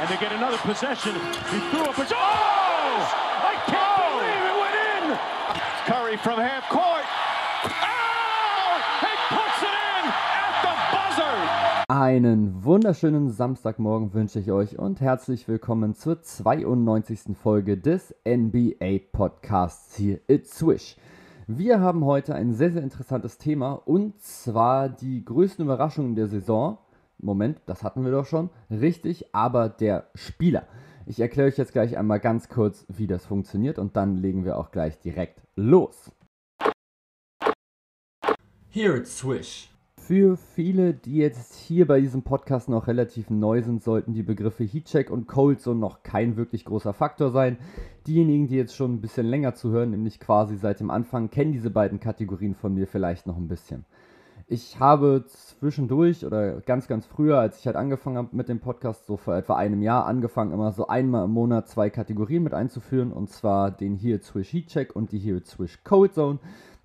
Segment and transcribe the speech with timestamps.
[0.00, 1.14] and they get another possession.
[1.52, 2.06] He threw up a...
[2.10, 3.00] Oh!
[3.44, 5.04] I can't believe it went in!
[5.84, 7.04] Curry from half court.
[7.64, 8.80] Oh!
[9.04, 11.84] He puts it in at the buzzer!
[11.88, 17.36] Einen wunderschönen Samstagmorgen wünsche ich euch und herzlich willkommen zur 92.
[17.36, 20.96] Folge des NBA Podcasts hier It's Swish.
[21.46, 26.78] Wir haben heute ein sehr, sehr interessantes Thema und zwar die größten Überraschungen der Saison.
[27.22, 28.50] Moment, das hatten wir doch schon.
[28.70, 30.66] Richtig, aber der Spieler.
[31.06, 34.56] Ich erkläre euch jetzt gleich einmal ganz kurz, wie das funktioniert und dann legen wir
[34.56, 36.12] auch gleich direkt los.
[38.68, 39.70] Here it's Swish.
[39.96, 44.64] Für viele, die jetzt hier bei diesem Podcast noch relativ neu sind, sollten die Begriffe
[44.64, 47.58] Heatcheck und Cold Zone noch kein wirklich großer Faktor sein.
[48.06, 51.70] Diejenigen, die jetzt schon ein bisschen länger zuhören, nämlich quasi seit dem Anfang, kennen diese
[51.70, 53.84] beiden Kategorien von mir vielleicht noch ein bisschen.
[54.52, 59.06] Ich habe zwischendurch oder ganz, ganz früher, als ich halt angefangen habe mit dem Podcast,
[59.06, 63.12] so vor etwa einem Jahr, angefangen, immer so einmal im Monat zwei Kategorien mit einzuführen,
[63.12, 66.40] und zwar den Here Swish Heatcheck und die Here Swish Cold Zone.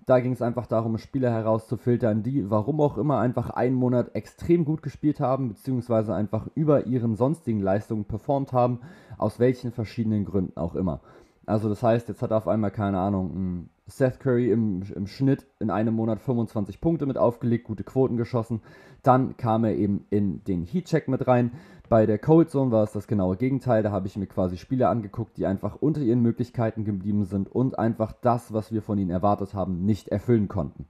[0.06, 4.64] Da ging es einfach darum, Spieler herauszufiltern, die, warum auch immer, einfach einen Monat extrem
[4.64, 8.78] gut gespielt haben, beziehungsweise einfach über ihren sonstigen Leistungen performt haben,
[9.18, 11.00] aus welchen verschiedenen Gründen auch immer.
[11.46, 15.70] Also das heißt, jetzt hat auf einmal, keine Ahnung, Seth Curry im, im Schnitt in
[15.70, 18.62] einem Monat 25 Punkte mit aufgelegt, gute Quoten geschossen.
[19.04, 21.52] Dann kam er eben in den Heatcheck mit rein.
[21.88, 23.84] Bei der Cold Zone war es das genaue Gegenteil.
[23.84, 27.78] Da habe ich mir quasi Spieler angeguckt, die einfach unter ihren Möglichkeiten geblieben sind und
[27.78, 30.86] einfach das, was wir von ihnen erwartet haben, nicht erfüllen konnten.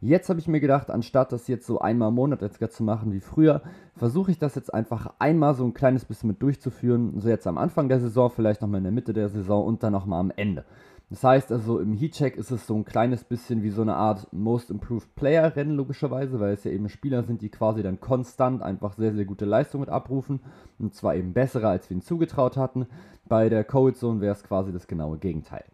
[0.00, 3.12] Jetzt habe ich mir gedacht, anstatt das jetzt so einmal im Monat jetzt zu machen
[3.12, 3.62] wie früher,
[3.96, 7.18] versuche ich das jetzt einfach einmal so ein kleines bisschen mit durchzuführen.
[7.18, 9.92] So jetzt am Anfang der Saison, vielleicht nochmal in der Mitte der Saison und dann
[9.92, 10.64] nochmal am Ende.
[11.08, 14.26] Das heißt also, im Heatcheck ist es so ein kleines bisschen wie so eine Art
[14.32, 18.60] Most Improved Player Rennen, logischerweise, weil es ja eben Spieler sind, die quasi dann konstant
[18.60, 20.40] einfach sehr, sehr gute Leistung mit abrufen.
[20.78, 22.86] Und zwar eben bessere, als wir ihnen zugetraut hatten.
[23.24, 25.64] Bei der Cold Zone wäre es quasi das genaue Gegenteil.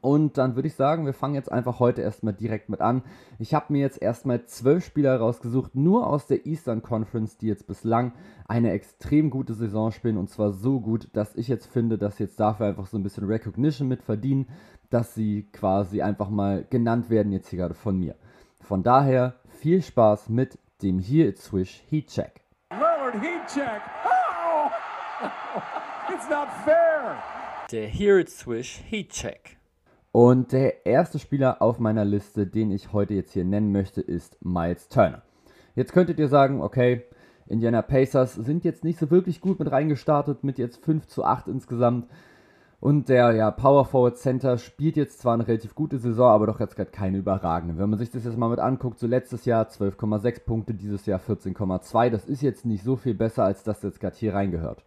[0.00, 3.02] Und dann würde ich sagen, wir fangen jetzt einfach heute erstmal direkt mit an.
[3.40, 7.66] Ich habe mir jetzt erstmal zwölf Spieler rausgesucht, nur aus der Eastern Conference, die jetzt
[7.66, 8.12] bislang
[8.46, 10.18] eine extrem gute Saison spielen.
[10.18, 13.26] Und zwar so gut, dass ich jetzt finde, dass jetzt dafür einfach so ein bisschen
[13.26, 14.46] Recognition mit verdienen,
[14.88, 18.14] dass sie quasi einfach mal genannt werden, jetzt hier gerade von mir.
[18.60, 22.42] Von daher viel Spaß mit dem Here It's Swish Heat Check.
[22.70, 23.82] Lillard Heat Check.
[24.04, 24.70] Oh!
[26.14, 27.16] It's not fair.
[27.72, 29.61] Der Here It's Swish Heat Check.
[30.12, 34.36] Und der erste Spieler auf meiner Liste, den ich heute jetzt hier nennen möchte, ist
[34.44, 35.22] Miles Turner.
[35.74, 37.04] Jetzt könntet ihr sagen, okay,
[37.46, 41.48] Indiana Pacers sind jetzt nicht so wirklich gut mit reingestartet, mit jetzt 5 zu 8
[41.48, 42.08] insgesamt.
[42.78, 46.60] Und der ja, Power Forward Center spielt jetzt zwar eine relativ gute Saison, aber doch
[46.60, 47.78] jetzt gerade keine überragende.
[47.78, 51.20] Wenn man sich das jetzt mal mit anguckt, so letztes Jahr 12,6 Punkte, dieses Jahr
[51.20, 54.84] 14,2, das ist jetzt nicht so viel besser, als das jetzt gerade hier reingehört.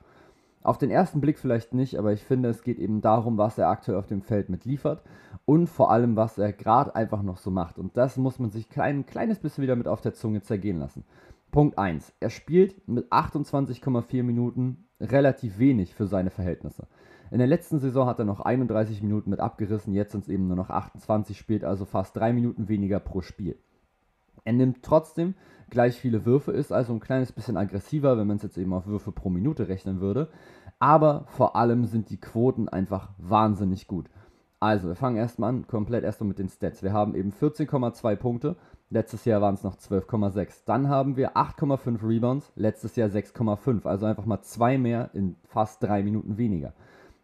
[0.66, 3.70] Auf den ersten Blick vielleicht nicht, aber ich finde, es geht eben darum, was er
[3.70, 5.04] aktuell auf dem Feld mitliefert
[5.46, 7.78] und vor allem, was er gerade einfach noch so macht.
[7.78, 11.06] Und das muss man sich ein kleines bisschen wieder mit auf der Zunge zergehen lassen.
[11.52, 12.14] Punkt 1.
[12.20, 16.88] Er spielt mit 28,4 Minuten relativ wenig für seine Verhältnisse.
[17.30, 20.48] In der letzten Saison hat er noch 31 Minuten mit abgerissen, jetzt sind es eben
[20.48, 23.56] nur noch 28, spielt also fast 3 Minuten weniger pro Spiel.
[24.46, 25.34] Er nimmt trotzdem
[25.70, 28.88] gleich viele Würfe, ist also ein kleines bisschen aggressiver, wenn man es jetzt eben auf
[28.88, 30.30] Würfe pro Minute rechnen würde.
[30.80, 34.10] Aber vor allem sind die Quoten einfach wahnsinnig gut.
[34.60, 36.82] Also, wir fangen erstmal an, komplett erstmal mit den Stats.
[36.82, 38.56] Wir haben eben 14,2 Punkte,
[38.90, 40.64] letztes Jahr waren es noch 12,6.
[40.66, 43.86] Dann haben wir 8,5 Rebounds, letztes Jahr 6,5.
[43.86, 46.74] Also einfach mal zwei mehr in fast drei Minuten weniger.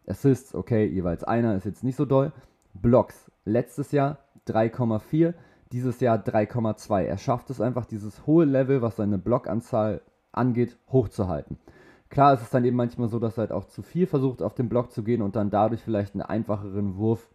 [0.08, 2.32] Assists, okay, jeweils einer, ist jetzt nicht so doll.
[2.74, 4.18] Blocks, letztes Jahr
[4.48, 5.34] 3,4
[5.72, 7.04] dieses Jahr 3,2.
[7.04, 10.02] Er schafft es einfach, dieses hohe Level, was seine Blockanzahl
[10.32, 11.58] angeht, hochzuhalten.
[12.09, 14.54] Klar ist es dann eben manchmal so, dass er halt auch zu viel versucht, auf
[14.54, 17.30] den Block zu gehen und dann dadurch vielleicht einen einfacheren Wurf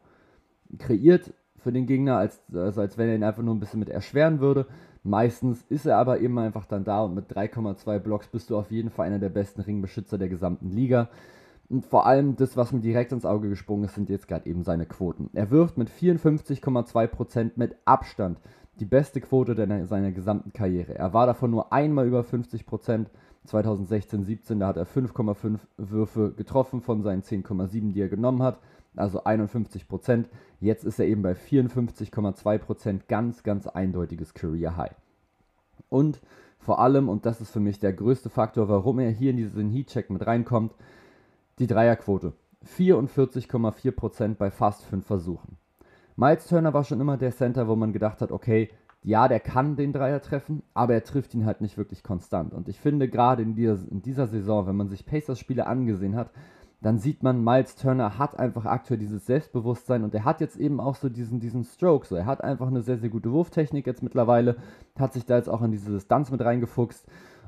[0.79, 3.89] kreiert für den Gegner, als, also als wenn er ihn einfach nur ein bisschen mit
[3.89, 4.67] erschweren würde.
[5.03, 8.71] Meistens ist er aber eben einfach dann da und mit 3,2 Blocks bist du auf
[8.71, 11.09] jeden Fall einer der besten Ringbeschützer der gesamten Liga.
[11.69, 14.63] Und vor allem das, was mir direkt ins Auge gesprungen ist, sind jetzt gerade eben
[14.63, 15.31] seine Quoten.
[15.33, 18.41] Er wirft mit 54,2% mit Abstand
[18.79, 20.95] die beste Quote der, seiner gesamten Karriere.
[20.95, 23.07] Er war davon nur einmal über 50%.
[23.47, 28.59] 2016-17, da hat er 5,5 Würfe getroffen von seinen 10,7, die er genommen hat.
[28.97, 30.25] Also 51%.
[30.61, 33.03] Jetzt ist er eben bei 54,2%.
[33.07, 34.95] Ganz, ganz eindeutiges Career High.
[35.89, 36.21] Und
[36.59, 39.71] vor allem, und das ist für mich der größte Faktor, warum er hier in diesen
[39.71, 40.75] Heatcheck mit reinkommt,
[41.59, 42.33] die Dreierquote.
[42.67, 45.57] 44,4% bei fast 5 Versuchen.
[46.17, 48.71] Miles Turner war schon immer der Center, wo man gedacht hat, okay,
[49.03, 52.53] ja, der kann den Dreier treffen, aber er trifft ihn halt nicht wirklich konstant.
[52.53, 56.31] Und ich finde gerade in dieser, in dieser Saison, wenn man sich Pacers-Spiele angesehen hat,
[56.83, 60.81] dann sieht man, Miles Turner hat einfach aktuell dieses Selbstbewusstsein und er hat jetzt eben
[60.81, 62.07] auch so diesen, diesen Stroke.
[62.07, 62.17] So.
[62.17, 64.57] Er hat einfach eine sehr, sehr gute Wurftechnik jetzt mittlerweile,
[64.99, 67.07] hat sich da jetzt auch in diese Distanz mit reingefuchst.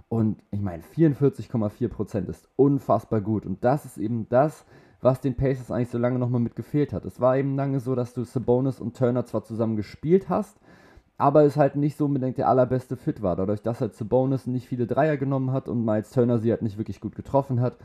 [0.09, 3.45] Und ich meine, 44,4% ist unfassbar gut.
[3.45, 4.65] Und das ist eben das,
[5.01, 7.05] was den Pacers eigentlich so lange nochmal mit gefehlt hat.
[7.05, 10.59] Es war eben lange so, dass du Sabonis und Turner zwar zusammen gespielt hast,
[11.19, 13.37] aber es halt nicht so unbedingt der allerbeste Fit war.
[13.37, 16.79] Dadurch, dass halt Sabonis nicht viele Dreier genommen hat und Miles Turner sie halt nicht
[16.79, 17.77] wirklich gut getroffen hat.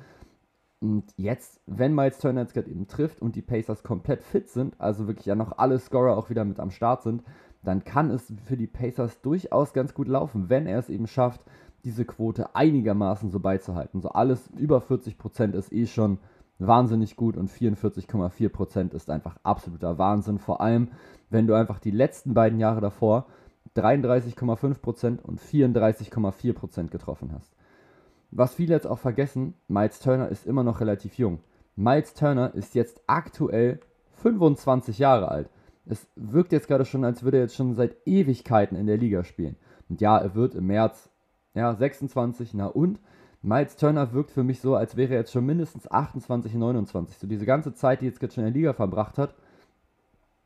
[0.80, 4.80] Und jetzt, wenn Miles Turner jetzt gerade eben trifft und die Pacers komplett fit sind,
[4.80, 7.24] also wirklich ja noch alle Scorer auch wieder mit am Start sind,
[7.64, 11.42] dann kann es für die Pacers durchaus ganz gut laufen, wenn er es eben schafft,
[11.84, 14.02] diese Quote einigermaßen so beizuhalten.
[14.02, 16.20] So alles über 40% ist eh schon
[16.60, 20.40] wahnsinnig gut und 44,4% ist einfach absoluter Wahnsinn.
[20.40, 20.90] Vor allem,
[21.30, 23.28] wenn du einfach die letzten beiden Jahre davor
[23.76, 27.56] 33,5% und 34,4% getroffen hast.
[28.32, 31.40] Was viele jetzt auch vergessen, Miles Turner ist immer noch relativ jung.
[31.76, 33.80] Miles Turner ist jetzt aktuell
[34.14, 35.50] 25 Jahre alt.
[35.86, 39.24] Es wirkt jetzt gerade schon, als würde er jetzt schon seit Ewigkeiten in der Liga
[39.24, 39.58] spielen.
[39.90, 41.10] Und ja, er wird im März
[41.54, 43.00] ja, 26, na und?
[43.46, 47.18] Miles Turner wirkt für mich so, als wäre er jetzt schon mindestens 28, 29.
[47.18, 49.36] So diese ganze Zeit, die jetzt gerade schon in der Liga verbracht hat.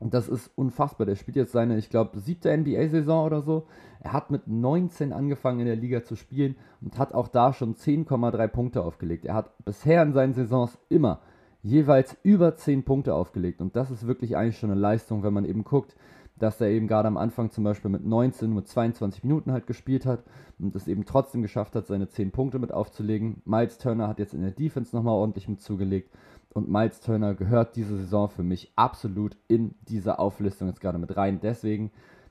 [0.00, 1.06] Und das ist unfassbar.
[1.06, 3.66] Der spielt jetzt seine, ich glaube, siebte NBA-Saison oder so.
[4.00, 7.76] Er hat mit 19 angefangen in der Liga zu spielen und hat auch da schon
[7.76, 9.24] 10,3 Punkte aufgelegt.
[9.24, 11.20] Er hat bisher in seinen Saisons immer
[11.62, 13.60] jeweils über 10 Punkte aufgelegt.
[13.60, 15.96] Und das ist wirklich eigentlich schon eine Leistung, wenn man eben guckt,
[16.38, 20.06] dass er eben gerade am Anfang zum Beispiel mit 19, mit 22 Minuten halt gespielt
[20.06, 20.24] hat
[20.58, 23.42] und es eben trotzdem geschafft hat, seine 10 Punkte mit aufzulegen.
[23.44, 26.10] Miles Turner hat jetzt in der Defense nochmal ordentlich mit zugelegt
[26.50, 31.16] und Miles Turner gehört diese Saison für mich absolut in diese Auflistung jetzt gerade mit
[31.16, 31.40] rein.
[31.40, 31.90] Deswegen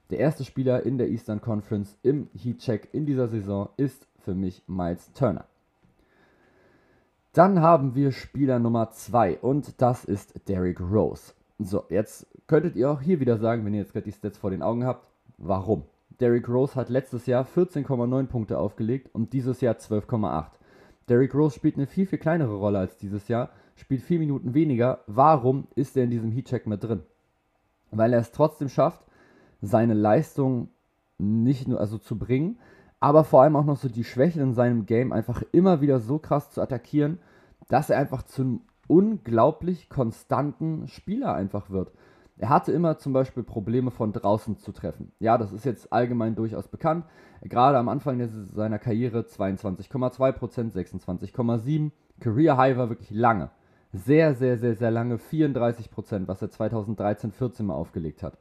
[0.09, 4.63] der erste Spieler in der Eastern Conference im Heat-Check in dieser Saison ist für mich
[4.67, 5.45] Miles Turner.
[7.33, 11.33] Dann haben wir Spieler Nummer 2 und das ist Derrick Rose.
[11.59, 14.51] So, jetzt könntet ihr auch hier wieder sagen, wenn ihr jetzt gerade die Stats vor
[14.51, 15.07] den Augen habt,
[15.37, 15.83] warum?
[16.19, 20.45] Derrick Rose hat letztes Jahr 14,9 Punkte aufgelegt und dieses Jahr 12,8.
[21.09, 24.99] Derrick Rose spielt eine viel, viel kleinere Rolle als dieses Jahr, spielt vier Minuten weniger.
[25.07, 27.01] Warum ist er in diesem Heatcheck mit drin?
[27.91, 29.05] Weil er es trotzdem schafft,
[29.61, 30.69] seine Leistung
[31.17, 32.59] nicht nur also zu bringen,
[32.99, 36.19] aber vor allem auch noch so die Schwächen in seinem Game einfach immer wieder so
[36.19, 37.19] krass zu attackieren,
[37.67, 41.91] dass er einfach zum unglaublich konstanten Spieler einfach wird.
[42.37, 45.11] Er hatte immer zum Beispiel Probleme von draußen zu treffen.
[45.19, 47.05] Ja, das ist jetzt allgemein durchaus bekannt.
[47.41, 51.91] Gerade am Anfang seiner Karriere 22,2%, 26,7%.
[52.19, 53.49] Career High war wirklich lange.
[53.91, 58.37] Sehr, sehr, sehr, sehr lange 34%, was er 2013, 14 mal aufgelegt hat.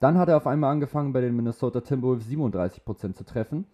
[0.00, 3.66] Dann hat er auf einmal angefangen bei den Minnesota Timberwolves 37% zu treffen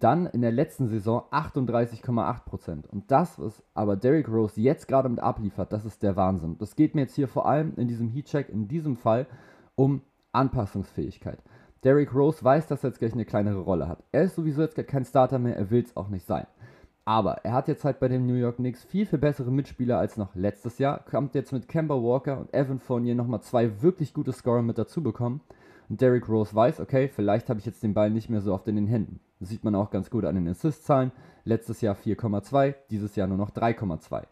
[0.00, 2.86] dann in der letzten Saison 38,8%.
[2.88, 6.56] Und das, was aber Derrick Rose jetzt gerade mit abliefert, das ist der Wahnsinn.
[6.58, 9.26] Das geht mir jetzt hier vor allem in diesem Heatcheck, in diesem Fall,
[9.74, 10.02] um
[10.32, 11.38] Anpassungsfähigkeit.
[11.84, 14.02] Derrick Rose weiß, dass er jetzt gleich eine kleinere Rolle hat.
[14.10, 16.46] Er ist sowieso jetzt kein Starter mehr, er will es auch nicht sein.
[17.04, 20.16] Aber er hat jetzt halt bei den New York Knicks viel, viel bessere Mitspieler als
[20.16, 21.04] noch letztes Jahr.
[21.04, 25.02] Kommt jetzt mit Kemba Walker und Evan Fournier nochmal zwei wirklich gute Scorer mit dazu
[25.02, 25.42] bekommen.
[25.90, 28.66] Und Derrick Rose weiß, okay, vielleicht habe ich jetzt den Ball nicht mehr so oft
[28.68, 29.20] in den Händen.
[29.44, 31.12] Das sieht man auch ganz gut an den Assist-Zahlen.
[31.44, 34.22] Letztes Jahr 4,2, dieses Jahr nur noch 3,2.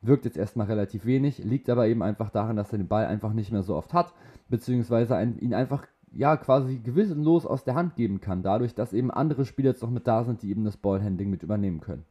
[0.00, 3.32] Wirkt jetzt erstmal relativ wenig, liegt aber eben einfach daran, dass er den Ball einfach
[3.32, 4.14] nicht mehr so oft hat,
[4.48, 9.10] beziehungsweise ein, ihn einfach ja quasi gewissenlos aus der Hand geben kann, dadurch, dass eben
[9.10, 12.04] andere Spieler jetzt noch mit da sind, die eben das Ballhandling mit übernehmen können.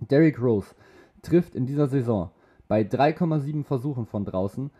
[0.00, 0.74] Derrick Rose
[1.22, 2.32] trifft in dieser Saison
[2.66, 4.72] bei 3,7 Versuchen von draußen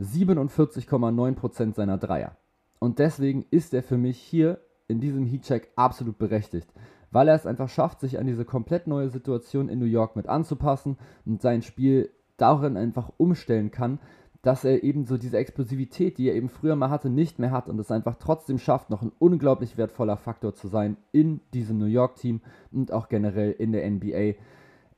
[0.00, 2.36] 47,9% seiner Dreier.
[2.80, 4.58] Und deswegen ist er für mich hier
[4.88, 6.68] in diesem Heatcheck absolut berechtigt,
[7.10, 10.28] weil er es einfach schafft, sich an diese komplett neue Situation in New York mit
[10.28, 13.98] anzupassen und sein Spiel darin einfach umstellen kann,
[14.42, 17.68] dass er eben so diese Explosivität, die er eben früher mal hatte, nicht mehr hat
[17.68, 21.86] und es einfach trotzdem schafft, noch ein unglaublich wertvoller Faktor zu sein in diesem New
[21.86, 22.40] York-Team
[22.72, 24.34] und auch generell in der NBA.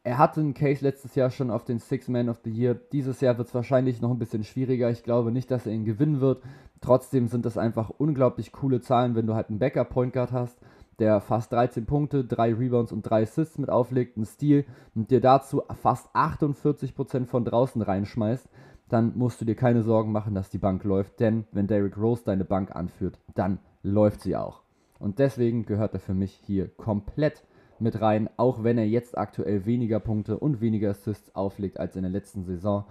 [0.06, 2.74] Er hatte einen Case letztes Jahr schon auf den Six Man of the Year.
[2.74, 4.90] Dieses Jahr wird es wahrscheinlich noch ein bisschen schwieriger.
[4.90, 6.42] Ich glaube nicht, dass er ihn gewinnen wird.
[6.82, 10.58] Trotzdem sind das einfach unglaublich coole Zahlen, wenn du halt einen Backup Point Guard hast,
[10.98, 15.22] der fast 13 Punkte, 3 Rebounds und 3 Assists mit auflegt, einen Stil und dir
[15.22, 18.46] dazu fast 48% von draußen reinschmeißt,
[18.90, 22.24] dann musst du dir keine Sorgen machen, dass die Bank läuft, denn wenn Derrick Rose
[22.26, 24.60] deine Bank anführt, dann läuft sie auch.
[24.98, 27.42] Und deswegen gehört er für mich hier komplett
[27.80, 32.02] mit rein, auch wenn er jetzt aktuell weniger Punkte und weniger Assists auflegt als in
[32.02, 32.84] der letzten Saison.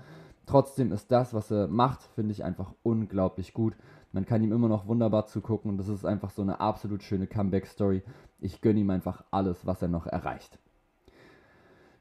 [0.46, 3.76] Trotzdem ist das, was er macht, finde ich einfach unglaublich gut.
[4.12, 7.28] Man kann ihm immer noch wunderbar zugucken und das ist einfach so eine absolut schöne
[7.28, 8.04] Comeback-Story.
[8.42, 10.60] Ich gönne ihm einfach alles, was er noch erreicht.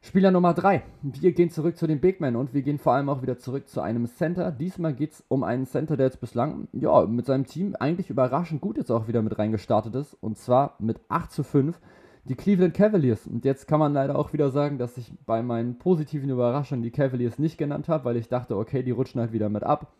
[0.05, 0.83] Spieler Nummer 3.
[1.03, 3.69] Wir gehen zurück zu den Big Men und wir gehen vor allem auch wieder zurück
[3.69, 4.51] zu einem Center.
[4.51, 8.61] Diesmal geht es um einen Center, der jetzt bislang ja, mit seinem Team eigentlich überraschend
[8.61, 10.15] gut jetzt auch wieder mit reingestartet ist.
[10.15, 11.81] Und zwar mit 8 zu 5
[12.25, 13.27] die Cleveland Cavaliers.
[13.27, 16.91] Und jetzt kann man leider auch wieder sagen, dass ich bei meinen positiven Überraschungen die
[16.91, 19.93] Cavaliers nicht genannt habe, weil ich dachte, okay, die rutschen halt wieder mit ab.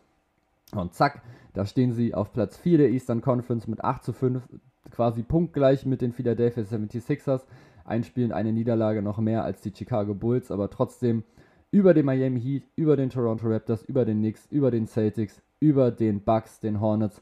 [0.73, 1.21] Und zack,
[1.53, 4.41] da stehen sie auf Platz 4 der Eastern Conference mit 8 zu 5,
[4.89, 7.41] quasi punktgleich mit den Philadelphia 76ers
[7.85, 11.23] ein Spiel und eine Niederlage noch mehr als die Chicago Bulls, aber trotzdem
[11.71, 15.91] über den Miami Heat, über den Toronto Raptors, über den Knicks, über den Celtics, über
[15.91, 17.21] den Bucks, den Hornets,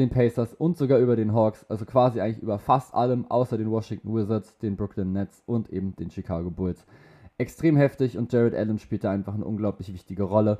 [0.00, 3.70] den Pacers und sogar über den Hawks, also quasi eigentlich über fast allem außer den
[3.70, 6.84] Washington Wizards, den Brooklyn Nets und eben den Chicago Bulls.
[7.38, 10.58] Extrem heftig und Jared Allen spielt da einfach eine unglaublich wichtige Rolle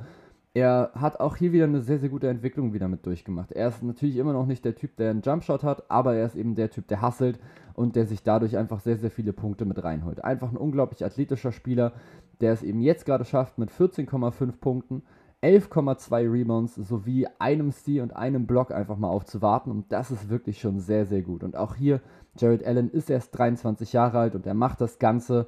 [0.52, 3.52] er hat auch hier wieder eine sehr, sehr gute Entwicklung wieder mit durchgemacht.
[3.52, 6.34] Er ist natürlich immer noch nicht der Typ, der einen Jumpshot hat, aber er ist
[6.34, 7.38] eben der Typ, der hasselt
[7.74, 10.24] und der sich dadurch einfach sehr, sehr viele Punkte mit reinholt.
[10.24, 11.92] Einfach ein unglaublich athletischer Spieler,
[12.40, 15.02] der es eben jetzt gerade schafft mit 14,5 Punkten,
[15.42, 20.60] 11,2 Rebounds sowie einem Steal und einem Block einfach mal aufzuwarten und das ist wirklich
[20.60, 21.42] schon sehr, sehr gut.
[21.42, 22.00] Und auch hier,
[22.36, 25.46] Jared Allen ist erst 23 Jahre alt und er macht das Ganze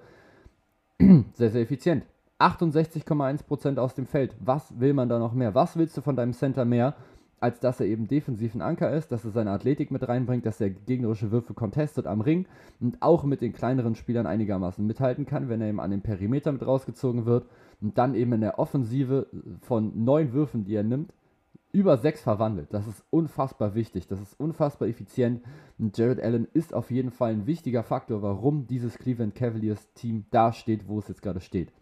[0.99, 2.05] sehr, sehr effizient.
[2.39, 4.35] 68,1% aus dem Feld.
[4.41, 5.55] Was will man da noch mehr?
[5.55, 6.97] Was willst du von deinem Center mehr,
[7.43, 10.61] als dass er eben defensiv ein Anker ist, dass er seine Athletik mit reinbringt, dass
[10.61, 12.47] er gegnerische Würfe contestet am Ring
[12.81, 16.53] und auch mit den kleineren Spielern einigermaßen mithalten kann, wenn er eben an den Perimeter
[16.53, 17.47] mit rausgezogen wird
[17.81, 19.27] und dann eben in der Offensive
[19.61, 21.13] von neun Würfen, die er nimmt,
[21.73, 22.69] über sechs verwandelt.
[22.73, 25.43] Das ist unfassbar wichtig, das ist unfassbar effizient
[25.81, 30.27] und Jared Allen ist auf jeden Fall ein wichtiger Faktor, warum dieses Cleveland Cavaliers Team
[30.31, 31.73] da steht, wo es jetzt gerade steht.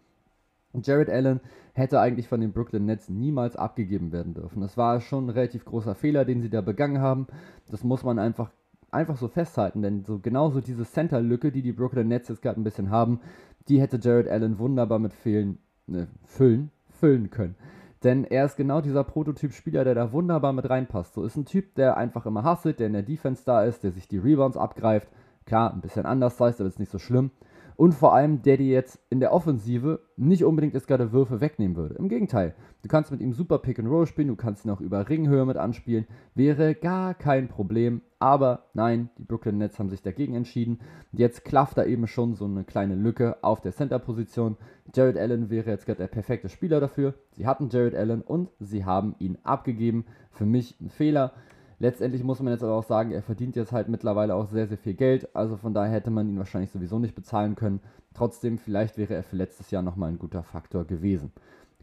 [0.73, 1.41] Jared Allen
[1.73, 4.61] hätte eigentlich von den Brooklyn Nets niemals abgegeben werden dürfen.
[4.61, 7.27] Das war schon ein relativ großer Fehler, den sie da begangen haben.
[7.69, 8.51] Das muss man einfach,
[8.91, 12.63] einfach so festhalten, denn so genauso diese Center-Lücke, die die Brooklyn Nets jetzt gerade ein
[12.63, 13.19] bisschen haben,
[13.67, 17.55] die hätte Jared Allen wunderbar mit Fehlen, ne, füllen, füllen können.
[18.03, 21.13] Denn er ist genau dieser Prototyp-Spieler, der da wunderbar mit reinpasst.
[21.13, 23.91] So ist ein Typ, der einfach immer hasselt, der in der Defense da ist, der
[23.91, 25.07] sich die Rebounds abgreift.
[25.45, 27.29] Klar, ein bisschen anders heißt, aber ist nicht so schlimm
[27.75, 31.75] und vor allem der dir jetzt in der Offensive nicht unbedingt jetzt gerade Würfe wegnehmen
[31.75, 31.95] würde.
[31.95, 34.81] Im Gegenteil, du kannst mit ihm super Pick and Roll spielen, du kannst ihn auch
[34.81, 38.01] über Ringhöhe mit anspielen, wäre gar kein Problem.
[38.19, 40.79] Aber nein, die Brooklyn Nets haben sich dagegen entschieden.
[41.11, 44.57] Jetzt klafft da eben schon so eine kleine Lücke auf der Center-Position.
[44.93, 47.15] Jared Allen wäre jetzt gerade der perfekte Spieler dafür.
[47.31, 50.05] Sie hatten Jared Allen und sie haben ihn abgegeben.
[50.29, 51.33] Für mich ein Fehler.
[51.81, 54.77] Letztendlich muss man jetzt aber auch sagen, er verdient jetzt halt mittlerweile auch sehr, sehr
[54.77, 55.35] viel Geld.
[55.35, 57.79] Also von daher hätte man ihn wahrscheinlich sowieso nicht bezahlen können.
[58.13, 61.31] Trotzdem, vielleicht wäre er für letztes Jahr nochmal ein guter Faktor gewesen.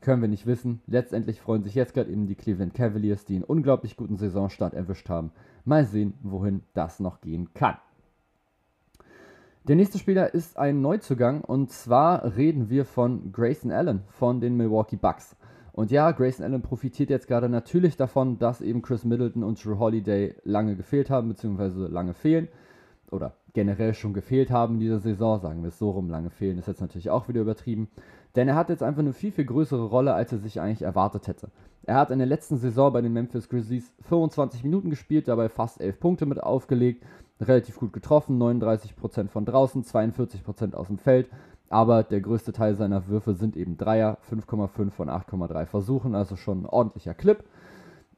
[0.00, 0.80] Können wir nicht wissen.
[0.86, 5.08] Letztendlich freuen sich jetzt gerade eben die Cleveland Cavaliers, die einen unglaublich guten Saisonstart erwischt
[5.08, 5.32] haben.
[5.64, 7.78] Mal sehen, wohin das noch gehen kann.
[9.66, 14.56] Der nächste Spieler ist ein Neuzugang und zwar reden wir von Grayson Allen von den
[14.56, 15.34] Milwaukee Bucks.
[15.78, 19.78] Und ja, Grayson Allen profitiert jetzt gerade natürlich davon, dass eben Chris Middleton und Drew
[19.78, 22.48] Holiday lange gefehlt haben, beziehungsweise lange fehlen.
[23.12, 26.58] Oder generell schon gefehlt haben in dieser Saison, sagen wir es so rum, lange fehlen
[26.58, 27.86] ist jetzt natürlich auch wieder übertrieben.
[28.34, 31.28] Denn er hat jetzt einfach eine viel, viel größere Rolle, als er sich eigentlich erwartet
[31.28, 31.48] hätte.
[31.84, 35.80] Er hat in der letzten Saison bei den Memphis Grizzlies 25 Minuten gespielt, dabei fast
[35.80, 37.06] 11 Punkte mit aufgelegt,
[37.40, 41.30] relativ gut getroffen, 39% von draußen, 42% aus dem Feld
[41.70, 46.62] aber der größte Teil seiner Würfe sind eben Dreier, 5,5 von 8,3 Versuchen, also schon
[46.62, 47.44] ein ordentlicher Clip.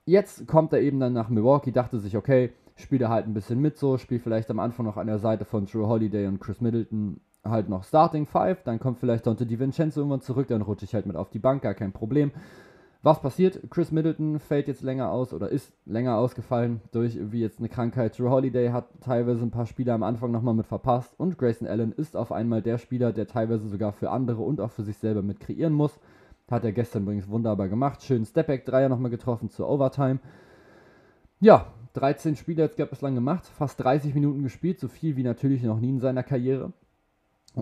[0.05, 3.61] Jetzt kommt er eben dann nach Milwaukee, dachte sich, okay, spielt er halt ein bisschen
[3.61, 6.61] mit so, spielt vielleicht am Anfang noch an der Seite von Drew Holiday und Chris
[6.61, 10.95] Middleton halt noch Starting Five, dann kommt vielleicht Dante DiVincenzo irgendwann zurück, dann rutsche ich
[10.95, 12.33] halt mit auf die Bank, gar kein Problem.
[13.03, 13.61] Was passiert?
[13.71, 18.19] Chris Middleton fällt jetzt länger aus oder ist länger ausgefallen durch wie jetzt eine Krankheit.
[18.19, 21.93] Drew Holiday hat teilweise ein paar Spiele am Anfang nochmal mit verpasst und Grayson Allen
[21.93, 25.23] ist auf einmal der Spieler, der teilweise sogar für andere und auch für sich selber
[25.23, 25.99] mit kreieren muss.
[26.51, 28.03] Hat er gestern übrigens wunderbar gemacht.
[28.03, 30.19] Schönen Stepback-Dreier nochmal getroffen zur Overtime.
[31.41, 35.63] Ja, 13 Spiele jetzt gab bislang gemacht, fast 30 Minuten gespielt, so viel wie natürlich
[35.63, 36.75] noch nie in seiner Karriere.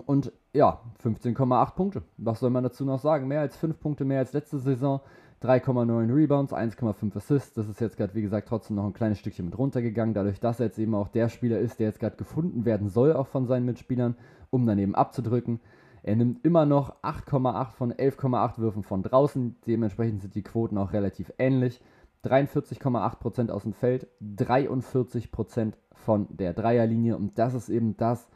[0.05, 2.03] Und ja, 15,8 Punkte.
[2.17, 3.27] Was soll man dazu noch sagen?
[3.27, 5.01] Mehr als 5 Punkte mehr als letzte Saison.
[5.41, 7.53] 3,9 Rebounds, 1,5 Assists.
[7.53, 10.59] Das ist jetzt gerade, wie gesagt, trotzdem noch ein kleines Stückchen mit runtergegangen, dadurch, dass
[10.59, 13.45] er jetzt eben auch der Spieler ist, der jetzt gerade gefunden werden soll, auch von
[13.45, 14.15] seinen Mitspielern,
[14.49, 15.59] um daneben abzudrücken.
[16.03, 19.55] Er nimmt immer noch 8,8 von 11,8 Würfen von draußen.
[19.65, 21.81] Dementsprechend sind die Quoten auch relativ ähnlich.
[22.23, 27.15] 43,8% aus dem Feld, 43% von der Dreierlinie.
[27.15, 28.27] Und das ist eben das,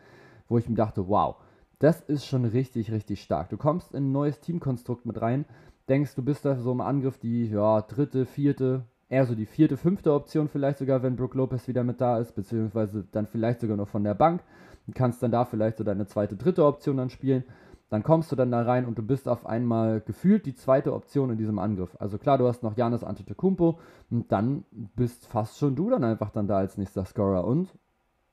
[0.48, 1.36] wo ich mir dachte, wow,
[1.79, 3.50] das ist schon richtig, richtig stark.
[3.50, 5.45] Du kommst in ein neues Teamkonstrukt mit rein,
[5.90, 9.78] denkst, du bist da so im Angriff die ja, dritte, vierte, eher so die vierte,
[9.78, 13.78] fünfte Option vielleicht sogar, wenn Brook Lopez wieder mit da ist, beziehungsweise dann vielleicht sogar
[13.78, 14.42] noch von der Bank.
[14.88, 17.44] Du kannst dann da vielleicht so deine zweite, dritte Option dann spielen.
[17.90, 21.30] Dann kommst du dann da rein und du bist auf einmal gefühlt die zweite Option
[21.30, 21.96] in diesem Angriff.
[22.00, 23.78] Also klar, du hast noch Janis Antetokounmpo
[24.10, 27.70] und dann bist fast schon du dann einfach dann da als nächster Scorer und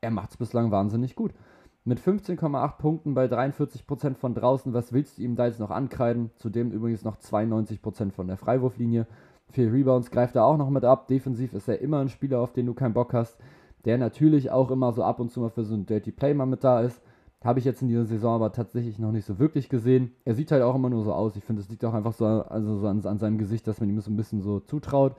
[0.01, 1.35] er macht es bislang wahnsinnig gut.
[1.85, 6.31] Mit 15,8 Punkten bei 43% von draußen, was willst du ihm da jetzt noch ankreiden?
[6.37, 9.07] Zudem übrigens noch 92% von der Freiwurflinie.
[9.51, 11.09] Vier Rebounds greift er auch noch mit ab.
[11.09, 13.39] Defensiv ist er immer ein Spieler, auf den du keinen Bock hast.
[13.87, 16.45] Der natürlich auch immer so ab und zu mal für so ein Dirty Play mal
[16.45, 17.01] mit da ist.
[17.43, 20.13] Habe ich jetzt in dieser Saison aber tatsächlich noch nicht so wirklich gesehen.
[20.27, 21.35] Er sieht halt auch immer nur so aus.
[21.37, 23.89] Ich finde, es liegt auch einfach so, also so an, an seinem Gesicht, dass man
[23.89, 25.17] ihm so ein bisschen so zutraut.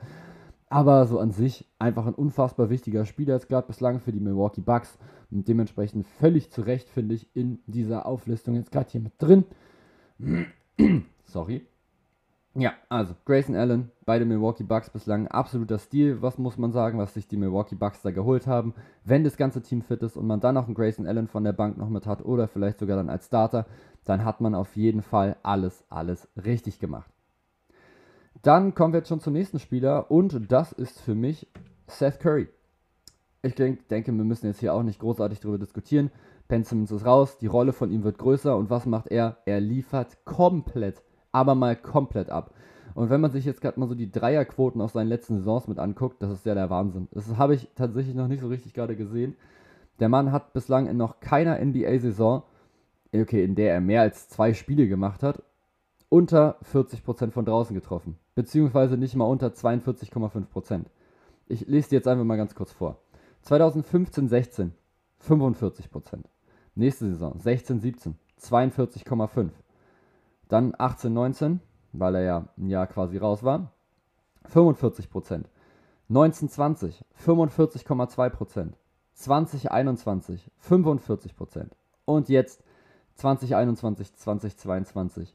[0.72, 4.62] Aber so an sich einfach ein unfassbar wichtiger Spieler jetzt gerade bislang für die Milwaukee
[4.62, 4.98] Bucks
[5.30, 9.44] und dementsprechend völlig zu Recht, finde ich, in dieser Auflistung jetzt gerade hier mit drin.
[11.26, 11.68] Sorry.
[12.54, 16.22] Ja, also Grayson Allen bei den Milwaukee Bucks bislang absoluter Stil.
[16.22, 18.74] Was muss man sagen, was sich die Milwaukee Bucks da geholt haben?
[19.04, 21.52] Wenn das ganze Team fit ist und man dann noch einen Grayson Allen von der
[21.52, 23.66] Bank noch mit hat oder vielleicht sogar dann als Starter,
[24.06, 27.12] dann hat man auf jeden Fall alles, alles richtig gemacht.
[28.42, 31.48] Dann kommen wir jetzt schon zum nächsten Spieler und das ist für mich
[31.88, 32.48] Seth Curry.
[33.44, 36.10] Ich denk, denke, wir müssen jetzt hier auch nicht großartig darüber diskutieren.
[36.48, 39.38] Ben Simmons ist raus, die Rolle von ihm wird größer und was macht er?
[39.46, 42.54] Er liefert komplett, aber mal komplett ab.
[42.96, 45.80] Und wenn man sich jetzt gerade mal so die Dreierquoten aus seinen letzten Saisons mit
[45.80, 47.08] anguckt, das ist ja der Wahnsinn.
[47.12, 49.36] Das habe ich tatsächlich noch nicht so richtig gerade gesehen.
[50.00, 52.42] Der Mann hat bislang in noch keiner NBA-Saison,
[53.14, 55.44] okay, in der er mehr als zwei Spiele gemacht hat,
[56.12, 58.18] unter 40% von draußen getroffen.
[58.36, 60.84] Beziehungsweise nicht mal unter 42,5%.
[61.48, 62.98] Ich lese dir jetzt einfach mal ganz kurz vor.
[63.44, 64.74] 2015, 16,
[65.26, 66.26] 45%.
[66.76, 69.52] Nächste Saison, 16, 17, 42,5.
[70.50, 71.62] Dann 18, 19,
[71.94, 73.72] weil er ja ein Jahr quasi raus war,
[74.54, 75.46] 45%.
[76.10, 78.74] 19, 20, 45,2%.
[79.14, 81.68] 2021, 45%.
[82.04, 82.66] Und jetzt
[83.16, 85.34] 2021, 2022,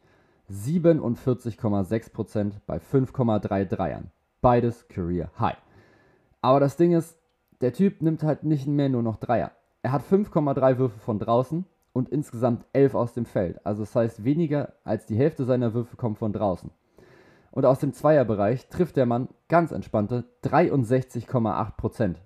[0.50, 4.10] 47,6% bei 5,3 Dreiern.
[4.40, 5.58] Beides Career High.
[6.40, 7.18] Aber das Ding ist,
[7.60, 9.52] der Typ nimmt halt nicht mehr nur noch Dreier.
[9.82, 13.64] Er hat 5,3 Würfe von draußen und insgesamt 11 aus dem Feld.
[13.64, 16.70] Also das heißt, weniger als die Hälfte seiner Würfe kommen von draußen.
[17.50, 22.16] Und aus dem Zweierbereich trifft der Mann ganz entspannte 63,8%.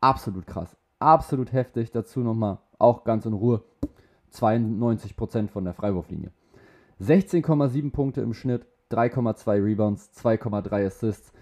[0.00, 0.76] Absolut krass.
[0.98, 1.90] Absolut heftig.
[1.90, 3.62] Dazu nochmal auch ganz in Ruhe
[4.32, 6.32] 92% von der Freiwurflinie.
[7.00, 11.32] 16,7 Punkte im Schnitt, 3,2 Rebounds, 2,3 Assists.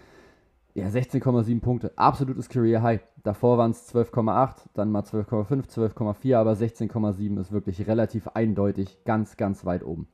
[0.74, 1.92] Ja, 16,7 Punkte.
[1.96, 3.00] Absolutes Career High.
[3.22, 9.36] Davor waren es 12,8, dann mal 12,5, 12,4, aber 16,7 ist wirklich relativ eindeutig ganz,
[9.36, 10.08] ganz weit oben.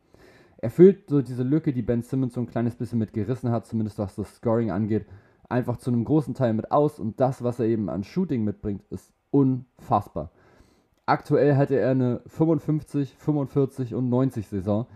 [0.59, 3.67] Er füllt so diese Lücke, die Ben Simmons so ein kleines bisschen mit gerissen hat,
[3.67, 5.07] zumindest was das Scoring angeht,
[5.49, 8.83] einfach zu einem großen Teil mit aus und das, was er eben an Shooting mitbringt,
[8.91, 10.31] ist unfassbar.
[11.07, 14.87] Aktuell hatte er eine 55, 45 und 90 Saison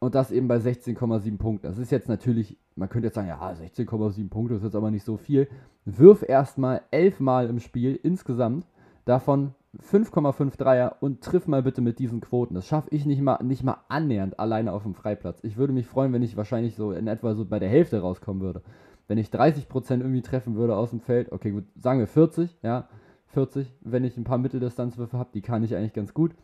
[0.00, 1.66] und das eben bei 16,7 Punkten.
[1.66, 5.04] Das ist jetzt natürlich, man könnte jetzt sagen, ja, 16,7 Punkte ist jetzt aber nicht
[5.04, 5.48] so viel.
[5.84, 8.66] Wirf erstmal 11 Mal im Spiel insgesamt,
[9.04, 12.54] davon 5,5 Dreier und triff mal bitte mit diesen Quoten.
[12.54, 15.40] Das schaffe ich nicht mal, nicht mal annähernd alleine auf dem Freiplatz.
[15.42, 18.42] Ich würde mich freuen, wenn ich wahrscheinlich so in etwa so bei der Hälfte rauskommen
[18.42, 18.62] würde.
[19.08, 22.88] Wenn ich 30% irgendwie treffen würde aus dem Feld, okay, gut, sagen wir 40, ja,
[23.28, 26.34] 40, wenn ich ein paar Mitteldistanzwürfe habe, die kann ich eigentlich ganz gut.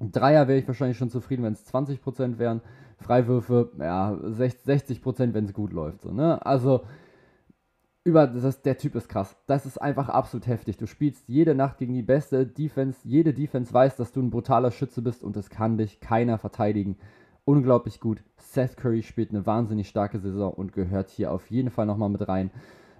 [0.00, 2.62] Dreier wäre ich wahrscheinlich schon zufrieden, wenn es 20% wären.
[2.96, 6.02] Freiwürfe, ja, 60%, wenn es gut läuft.
[6.02, 6.44] So, ne?
[6.44, 6.82] Also,
[8.04, 9.36] über das, der Typ ist krass.
[9.46, 10.78] Das ist einfach absolut heftig.
[10.78, 13.00] Du spielst jede Nacht gegen die beste Defense.
[13.04, 16.96] Jede Defense weiß, dass du ein brutaler Schütze bist und es kann dich keiner verteidigen.
[17.44, 18.22] Unglaublich gut.
[18.38, 22.26] Seth Curry spielt eine wahnsinnig starke Saison und gehört hier auf jeden Fall nochmal mit
[22.26, 22.50] rein.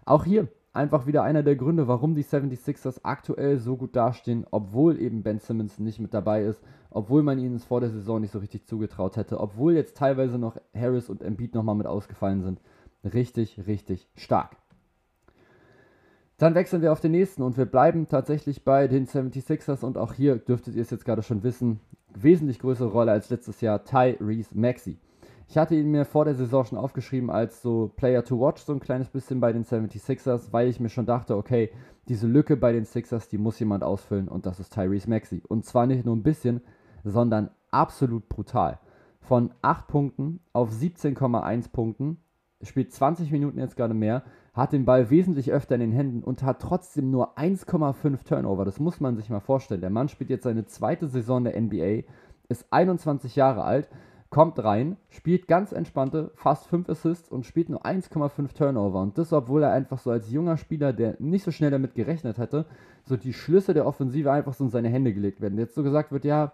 [0.04, 5.00] Auch hier einfach wieder einer der Gründe, warum die 76ers aktuell so gut dastehen, obwohl
[5.00, 8.32] eben Ben Simmons nicht mit dabei ist, obwohl man ihnen es vor der Saison nicht
[8.32, 12.60] so richtig zugetraut hätte, obwohl jetzt teilweise noch Harris und Embiid nochmal mit ausgefallen sind.
[13.04, 14.56] Richtig, richtig stark.
[16.36, 20.14] Dann wechseln wir auf den nächsten und wir bleiben tatsächlich bei den 76ers und auch
[20.14, 21.80] hier dürftet ihr es jetzt gerade schon wissen,
[22.14, 24.96] wesentlich größere Rolle als letztes Jahr Tyrese Maxey.
[25.50, 28.72] Ich hatte ihn mir vor der Saison schon aufgeschrieben als so Player to Watch, so
[28.72, 31.70] ein kleines bisschen bei den 76ers, weil ich mir schon dachte, okay,
[32.06, 35.42] diese Lücke bei den Sixers, die muss jemand ausfüllen und das ist Tyrese Maxey.
[35.48, 36.60] Und zwar nicht nur ein bisschen,
[37.02, 38.78] sondern absolut brutal.
[39.18, 42.18] Von 8 Punkten auf 17,1 Punkten,
[42.62, 44.22] spielt 20 Minuten jetzt gerade mehr,
[44.54, 48.64] hat den Ball wesentlich öfter in den Händen und hat trotzdem nur 1,5 Turnover.
[48.64, 49.80] Das muss man sich mal vorstellen.
[49.80, 52.04] Der Mann spielt jetzt seine zweite Saison der NBA,
[52.48, 53.88] ist 21 Jahre alt
[54.30, 59.02] kommt rein, spielt ganz entspannte, fast 5 Assists und spielt nur 1,5 Turnover.
[59.02, 62.38] Und das, obwohl er einfach so als junger Spieler, der nicht so schnell damit gerechnet
[62.38, 62.66] hätte,
[63.04, 65.58] so die Schlüsse der Offensive einfach so in seine Hände gelegt werden.
[65.58, 66.52] Jetzt so gesagt wird, ja,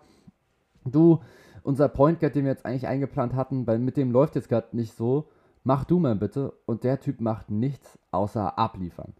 [0.86, 1.20] du,
[1.62, 4.74] unser Point Guard, den wir jetzt eigentlich eingeplant hatten, weil mit dem läuft jetzt gerade
[4.74, 5.28] nicht so,
[5.62, 6.54] mach du mal bitte.
[6.64, 9.12] Und der Typ macht nichts außer abliefern.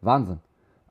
[0.00, 0.38] Wahnsinn.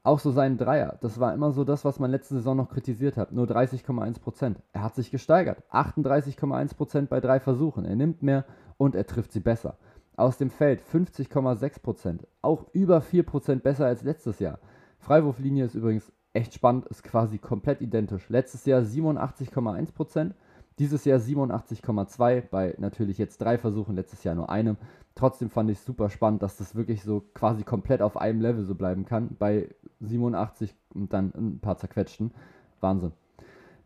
[0.06, 1.00] Auch so seinen Dreier.
[1.02, 3.32] Das war immer so das, was man letzte Saison noch kritisiert hat.
[3.32, 4.56] Nur 30,1%.
[4.72, 5.64] Er hat sich gesteigert.
[5.72, 7.86] 38,1% bei drei Versuchen.
[7.86, 8.46] Er nimmt mehr
[8.78, 9.80] und er trifft sie besser.
[10.16, 12.20] Aus dem Feld 50,6%.
[12.44, 14.60] Auch über 4% besser als letztes Jahr.
[15.00, 18.30] Freiwurflinie ist übrigens echt spannend, ist quasi komplett identisch.
[18.30, 20.34] Letztes Jahr 87,1%,
[20.78, 24.78] dieses Jahr 87,2 bei natürlich jetzt drei Versuchen, letztes Jahr nur einem.
[25.16, 28.66] Trotzdem fand ich es super spannend, dass das wirklich so quasi komplett auf einem Level
[28.66, 29.38] so bleiben kann.
[29.40, 29.70] Bei
[30.06, 32.32] 87 und dann ein paar zerquetschten.
[32.80, 33.12] Wahnsinn.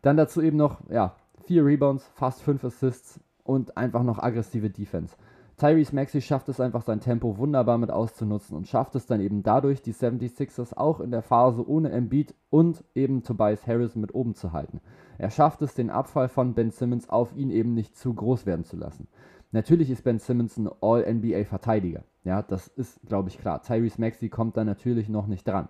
[0.02, 5.16] Dann dazu eben noch, ja, vier Rebounds, fast fünf Assists und einfach noch aggressive Defense.
[5.60, 9.42] Tyrese Maxey schafft es einfach, sein Tempo wunderbar mit auszunutzen und schafft es dann eben
[9.42, 14.34] dadurch, die 76ers auch in der Phase ohne Embiid und eben Tobias Harris mit oben
[14.34, 14.80] zu halten.
[15.18, 18.64] Er schafft es, den Abfall von Ben Simmons auf ihn eben nicht zu groß werden
[18.64, 19.06] zu lassen.
[19.52, 22.04] Natürlich ist Ben Simmons ein All-NBA-Verteidiger.
[22.24, 23.62] Ja, das ist, glaube ich, klar.
[23.62, 25.68] Tyrese Maxey kommt da natürlich noch nicht dran.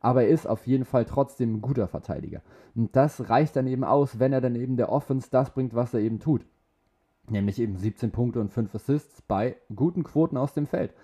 [0.00, 2.42] Aber er ist auf jeden Fall trotzdem ein guter Verteidiger.
[2.74, 5.94] Und das reicht dann eben aus, wenn er dann eben der Offense das bringt, was
[5.94, 6.46] er eben tut.
[7.28, 10.94] Nämlich eben 17 Punkte und 5 Assists bei guten Quoten aus dem Feld.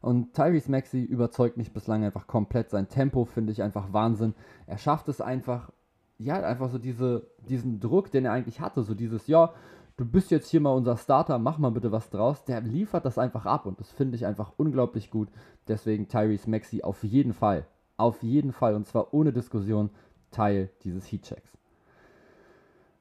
[0.00, 2.70] Und Tyrese Maxey überzeugt mich bislang einfach komplett.
[2.70, 4.34] Sein Tempo finde ich einfach Wahnsinn.
[4.66, 5.70] Er schafft es einfach,
[6.18, 8.82] ja, einfach so diese, diesen Druck, den er eigentlich hatte.
[8.82, 9.52] So dieses, ja,
[9.96, 12.44] du bist jetzt hier mal unser Starter, mach mal bitte was draus.
[12.44, 15.28] Der liefert das einfach ab und das finde ich einfach unglaublich gut.
[15.68, 19.90] Deswegen Tyrese Maxey auf jeden Fall, auf jeden Fall und zwar ohne Diskussion
[20.30, 21.56] Teil dieses Heatchecks.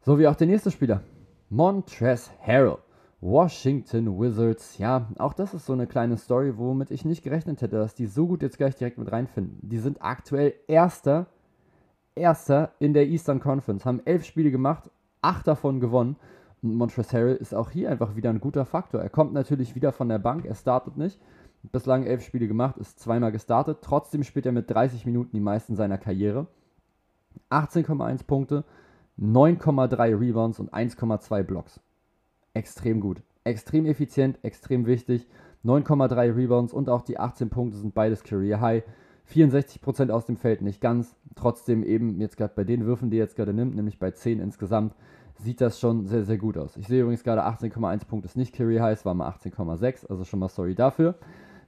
[0.02, 1.02] So wie auch der nächste Spieler,
[1.50, 2.78] Montrez Harrell.
[3.22, 4.78] Washington Wizards.
[4.78, 8.06] Ja, auch das ist so eine kleine Story, womit ich nicht gerechnet hätte, dass die
[8.06, 9.58] so gut jetzt gleich direkt mit reinfinden.
[9.64, 11.26] Die sind aktuell Erster,
[12.14, 14.92] Erster in der Eastern Conference, haben elf Spiele gemacht,
[15.24, 16.18] acht davon gewonnen.
[16.62, 19.02] Und Montrezl Harrell ist auch hier einfach wieder ein guter Faktor.
[19.02, 21.20] Er kommt natürlich wieder von der Bank, er startet nicht.
[21.72, 23.80] Bislang elf Spiele gemacht, ist zweimal gestartet.
[23.82, 26.48] Trotzdem spielt er mit 30 Minuten die meisten seiner Karriere.
[27.50, 28.64] 18,1 Punkte,
[29.20, 31.80] 9,3 Rebounds und 1,2 Blocks.
[32.54, 33.22] Extrem gut.
[33.44, 35.28] Extrem effizient, extrem wichtig.
[35.64, 38.84] 9,3 Rebounds und auch die 18 Punkte sind beides Career High.
[39.32, 41.16] 64% aus dem Feld nicht ganz.
[41.36, 44.40] Trotzdem eben jetzt gerade bei den Würfen, die er jetzt gerade nimmt, nämlich bei 10
[44.40, 44.94] insgesamt,
[45.36, 46.78] sieht das schon sehr, sehr gut aus.
[46.78, 50.24] Ich sehe übrigens gerade 18,1 Punkte ist nicht Career High, es war mal 18,6, also
[50.24, 51.16] schon mal sorry dafür.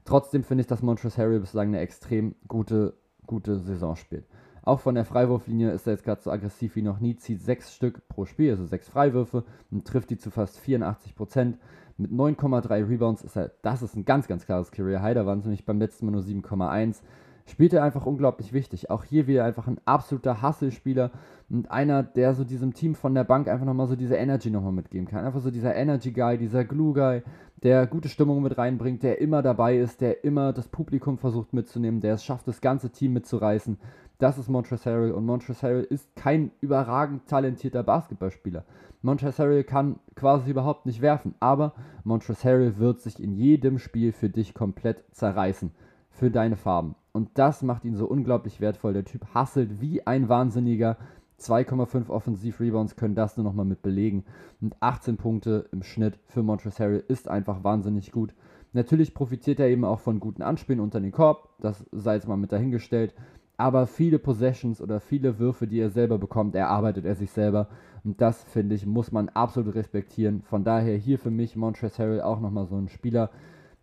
[0.07, 2.93] Trotzdem finde ich, dass Montrezl Harrell bislang eine extrem gute,
[3.25, 4.25] gute Saison spielt.
[4.63, 7.73] Auch von der Freiwurflinie ist er jetzt gerade so aggressiv wie noch nie, zieht sechs
[7.75, 11.57] Stück pro Spiel, also sechs Freiwürfe und trifft die zu fast 84 Prozent.
[11.97, 15.39] Mit 9,3 Rebounds ist er, das ist ein ganz, ganz klares Career High, da waren
[15.39, 17.01] es nämlich beim letzten Mal nur 7,1.
[17.45, 18.89] Spielt er einfach unglaublich wichtig.
[18.89, 21.11] Auch hier wieder einfach ein absoluter Hustle-Spieler
[21.49, 24.73] und einer, der so diesem Team von der Bank einfach nochmal so diese Energy nochmal
[24.73, 25.25] mitgeben kann.
[25.25, 27.23] Einfach so dieser Energy-Guy, dieser Glue-Guy,
[27.63, 32.01] der gute Stimmung mit reinbringt, der immer dabei ist, der immer das Publikum versucht mitzunehmen,
[32.01, 33.77] der es schafft, das ganze Team mitzureißen.
[34.19, 38.63] Das ist Montrezl Harrell und Montrezl Harrell ist kein überragend talentierter Basketballspieler.
[39.01, 44.11] Montrezl Harrell kann quasi überhaupt nicht werfen, aber Montrezl Harrell wird sich in jedem Spiel
[44.11, 45.71] für dich komplett zerreißen,
[46.09, 46.95] für deine Farben.
[47.11, 48.93] Und das macht ihn so unglaublich wertvoll.
[48.93, 50.97] Der Typ hasselt wie ein Wahnsinniger.
[51.39, 54.25] 2,5 Offensiv-Rebounds können das nur nochmal mit belegen.
[54.61, 58.33] Und 18 Punkte im Schnitt für Montrezl Harrell ist einfach wahnsinnig gut.
[58.73, 61.49] Natürlich profitiert er eben auch von guten Anspielen unter den Korb.
[61.59, 63.13] Das sei jetzt mal mit dahingestellt
[63.57, 67.67] aber viele Possessions oder viele Würfe, die er selber bekommt, erarbeitet er sich selber.
[68.03, 70.43] Und das, finde ich, muss man absolut respektieren.
[70.43, 73.31] Von daher hier für mich Montrezl Harrell auch nochmal so ein Spieler,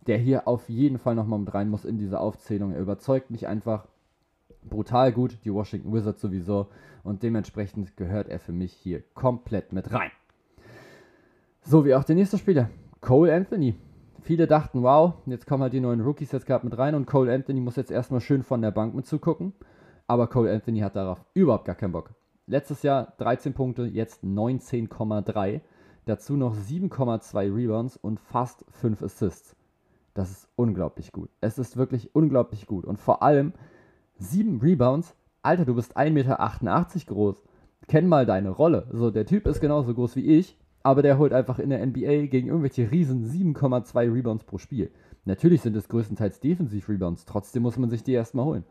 [0.06, 2.72] der hier auf jeden Fall nochmal mit rein muss in diese Aufzählung.
[2.72, 3.88] Er überzeugt mich einfach
[4.68, 6.68] brutal gut, die Washington Wizards sowieso.
[7.02, 10.10] Und dementsprechend gehört er für mich hier komplett mit rein.
[11.60, 13.74] So wie auch der nächste Spieler, Cole Anthony.
[14.22, 17.32] Viele dachten, wow, jetzt kommen halt die neuen Rookies jetzt gerade mit rein und Cole
[17.32, 19.52] Anthony muss jetzt erstmal schön von der Bank mit zugucken.
[20.06, 22.10] Aber Cole Anthony hat darauf überhaupt gar keinen Bock.
[22.46, 25.60] Letztes Jahr 13 Punkte, jetzt 19,3.
[26.06, 29.56] Dazu noch 7,2 Rebounds und fast 5 Assists.
[30.12, 31.30] Das ist unglaublich gut.
[31.40, 32.84] Es ist wirklich unglaublich gut.
[32.84, 33.52] Und vor allem
[34.18, 35.14] 7 Rebounds.
[35.42, 36.38] Alter, du bist 1,88 Meter
[37.06, 37.42] groß.
[37.88, 38.88] Kenn mal deine Rolle.
[38.92, 42.26] So, der Typ ist genauso groß wie ich aber der holt einfach in der NBA
[42.26, 44.90] gegen irgendwelche Riesen 7,2 Rebounds pro Spiel.
[45.24, 48.64] Natürlich sind es größtenteils Defensiv-Rebounds, trotzdem muss man sich die erstmal holen.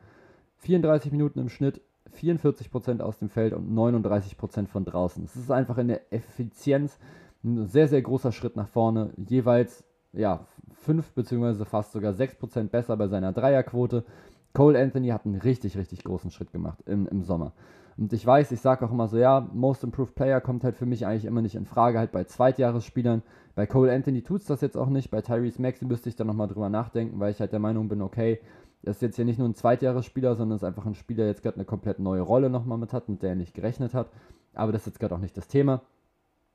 [0.58, 1.82] 34 Minuten im Schnitt,
[2.15, 5.25] 44% aus dem Feld und 39% von draußen.
[5.25, 6.99] Es ist einfach in der Effizienz
[7.43, 9.10] Ein sehr, sehr großer Schritt nach vorne.
[9.17, 10.45] Jeweils ja,
[10.84, 11.65] 5 bzw.
[11.65, 14.06] fast sogar 6% besser bei seiner Dreierquote.
[14.54, 17.54] Cole Anthony hat einen richtig, richtig großen Schritt gemacht im, im Sommer.
[17.98, 20.86] Und ich weiß, ich sage auch immer so, ja, Most Improved Player kommt halt für
[20.86, 23.22] mich eigentlich immer nicht in Frage, halt bei Zweitjahresspielern.
[23.56, 26.24] Bei Cole Anthony tut es das jetzt auch nicht, bei Tyrese Maxey müsste ich da
[26.24, 28.39] nochmal drüber nachdenken, weil ich halt der Meinung bin, okay,
[28.82, 31.44] das ist jetzt hier nicht nur ein Zweitjahresspieler, sondern ist einfach ein Spieler, der jetzt
[31.44, 34.10] gerade eine komplett neue Rolle nochmal mit hat, mit der er nicht gerechnet hat.
[34.54, 35.82] Aber das ist jetzt gerade auch nicht das Thema.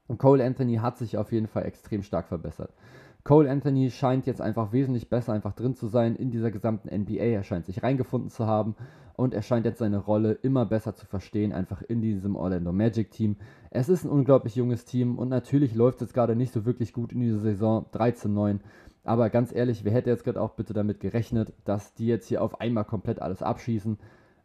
[0.09, 2.73] Und Cole Anthony hat sich auf jeden Fall extrem stark verbessert.
[3.29, 7.25] Cole Anthony scheint jetzt einfach wesentlich besser einfach drin zu sein in dieser gesamten NBA.
[7.25, 8.75] Er scheint sich reingefunden zu haben
[9.17, 13.11] und er scheint jetzt seine Rolle immer besser zu verstehen, einfach in diesem Orlando Magic
[13.11, 13.37] Team.
[13.69, 17.13] Es ist ein unglaublich junges Team und natürlich läuft es gerade nicht so wirklich gut
[17.13, 18.61] in dieser Saison 13-9.
[19.05, 22.41] Aber ganz ehrlich, wer hätte jetzt gerade auch bitte damit gerechnet, dass die jetzt hier
[22.43, 23.99] auf einmal komplett alles abschießen?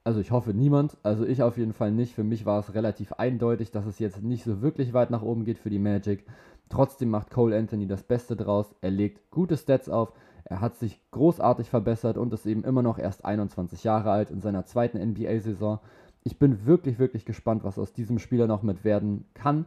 [0.06, 2.14] Also ich hoffe niemand, also ich auf jeden Fall nicht.
[2.14, 5.46] Für mich war es relativ eindeutig, dass es jetzt nicht so wirklich weit nach oben
[5.46, 6.26] geht für die Magic.
[6.68, 8.76] Trotzdem macht Cole Anthony das Beste draus.
[8.82, 10.12] Er legt gute Stats auf.
[10.44, 14.42] Er hat sich großartig verbessert und ist eben immer noch erst 21 Jahre alt in
[14.42, 15.80] seiner zweiten NBA-Saison.
[16.24, 19.66] Ich bin wirklich, wirklich gespannt, was aus diesem Spieler noch mit werden kann.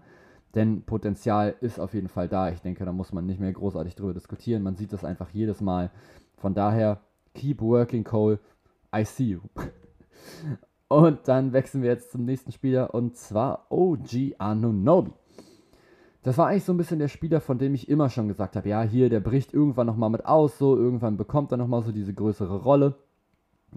[0.54, 2.50] Denn Potenzial ist auf jeden Fall da.
[2.50, 4.62] Ich denke, da muss man nicht mehr großartig drüber diskutieren.
[4.62, 5.90] Man sieht das einfach jedes Mal.
[6.36, 7.00] Von daher,
[7.34, 8.38] keep working, Cole.
[8.94, 9.40] I see you.
[10.88, 15.12] Und dann wechseln wir jetzt zum nächsten Spieler und zwar OG Anunobi.
[16.22, 18.68] Das war eigentlich so ein bisschen der Spieler, von dem ich immer schon gesagt habe,
[18.68, 22.14] ja, hier, der bricht irgendwann nochmal mit aus, so, irgendwann bekommt er nochmal so diese
[22.14, 22.96] größere Rolle.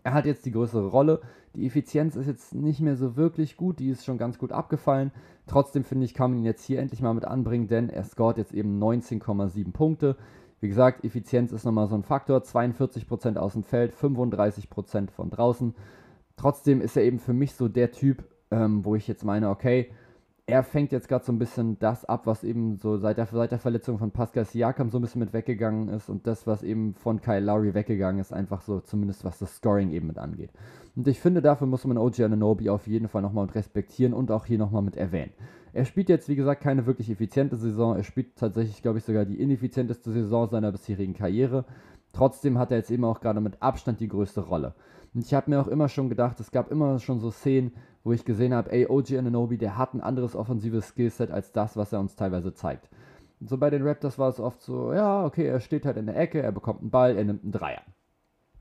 [0.04, 1.22] Er hat jetzt die größere Rolle.
[1.56, 5.12] Die Effizienz ist jetzt nicht mehr so wirklich gut, die ist schon ganz gut abgefallen.
[5.48, 8.38] Trotzdem finde ich, kann man ihn jetzt hier endlich mal mit anbringen, denn er scoret
[8.38, 10.16] jetzt eben 19,7 Punkte.
[10.60, 12.40] Wie gesagt, Effizienz ist nochmal so ein Faktor.
[12.40, 15.74] 42% aus dem Feld, 35% von draußen.
[16.40, 19.92] Trotzdem ist er eben für mich so der Typ, ähm, wo ich jetzt meine, okay,
[20.46, 23.52] er fängt jetzt gerade so ein bisschen das ab, was eben so seit der, seit
[23.52, 26.94] der Verletzung von Pascal Siakam so ein bisschen mit weggegangen ist und das, was eben
[26.96, 30.52] von Kyle Lowry weggegangen ist, einfach so zumindest was das Scoring eben mit angeht.
[30.96, 34.46] Und ich finde, dafür muss man OG Ananobi auf jeden Fall nochmal respektieren und auch
[34.46, 35.34] hier nochmal mit erwähnen.
[35.74, 37.98] Er spielt jetzt, wie gesagt, keine wirklich effiziente Saison.
[37.98, 41.66] Er spielt tatsächlich, glaube ich, sogar die ineffizienteste Saison seiner bisherigen Karriere.
[42.14, 44.74] Trotzdem hat er jetzt eben auch gerade mit Abstand die größte Rolle.
[45.14, 48.12] Und ich habe mir auch immer schon gedacht, es gab immer schon so Szenen, wo
[48.12, 51.94] ich gesehen habe, ey, OG Ananobi, der hat ein anderes offensives Skillset als das, was
[51.94, 52.90] er uns teilweise zeigt.
[53.40, 56.06] Und so bei den Raptors war es oft so, ja, okay, er steht halt in
[56.06, 57.82] der Ecke, er bekommt einen Ball, er nimmt einen Dreier.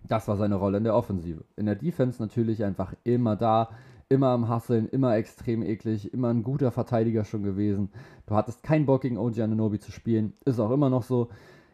[0.06, 1.44] Das war seine Rolle in der Offensive.
[1.56, 3.70] In der Defense natürlich einfach immer da,
[4.08, 7.90] immer am Hasseln, immer extrem eklig, immer ein guter Verteidiger schon gewesen.
[8.26, 11.28] Du hattest keinen Bock gegen OG Ananobi zu spielen, ist auch immer noch so.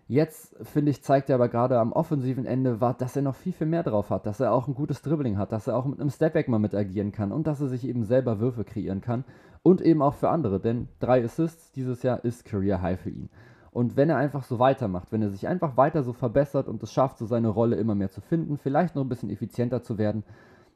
[0.07, 3.55] Jetzt, finde ich, zeigt er aber gerade am offensiven Ende, war, dass er noch viel,
[3.55, 5.99] viel mehr drauf hat, dass er auch ein gutes Dribbling hat, dass er auch mit
[5.99, 9.25] einem Stepback mal mit agieren kann und dass er sich eben selber Würfe kreieren kann
[9.62, 13.31] und eben auch für andere, denn drei Assists dieses Jahr ist Career High für ihn.
[13.71, 16.93] Und wenn er einfach so weitermacht, wenn er sich einfach weiter so verbessert und es
[16.93, 20.23] schafft, so seine Rolle immer mehr zu finden, vielleicht noch ein bisschen effizienter zu werden,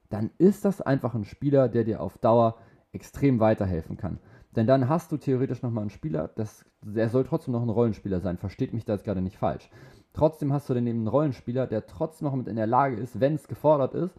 [0.09, 2.57] dann ist das einfach ein Spieler, der dir auf Dauer
[2.93, 4.19] extrem weiterhelfen kann.
[4.57, 8.21] Denn dann hast du theoretisch nochmal einen Spieler, das, der soll trotzdem noch ein Rollenspieler
[8.21, 9.69] sein, versteht mich da jetzt gerade nicht falsch.
[10.15, 13.21] Trotzdem hast du dann eben einen Rollenspieler, der trotzdem noch mit in der Lage ist,
[13.21, 14.15] wenn es gefordert ist,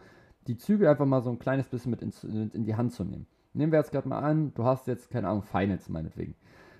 [0.46, 3.26] die Züge einfach mal so ein kleines bisschen mit in, in die Hand zu nehmen.
[3.52, 6.34] Nehmen wir jetzt gerade mal an, du hast jetzt, keine Ahnung, Finals meinetwegen.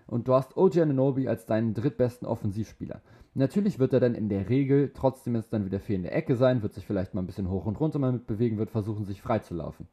[0.07, 3.01] Und du hast OG Ananobi als deinen drittbesten Offensivspieler.
[3.35, 6.75] Natürlich wird er dann in der Regel trotzdem jetzt dann wieder der Ecke sein, wird
[6.75, 9.87] sich vielleicht mal ein bisschen hoch und runter mal mitbewegen, wird versuchen, sich freizulaufen.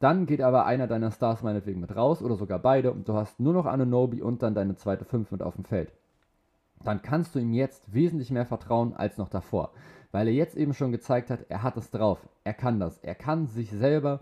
[0.00, 3.40] Dann geht aber einer deiner Stars meinetwegen mit raus oder sogar beide und du hast
[3.40, 5.92] nur noch Anunobi und dann deine zweite 5 mit auf dem Feld.
[6.82, 9.70] Dann kannst du ihm jetzt wesentlich mehr vertrauen als noch davor,
[10.12, 13.14] weil er jetzt eben schon gezeigt hat, er hat es drauf, er kann das, er
[13.14, 14.20] kann sich selber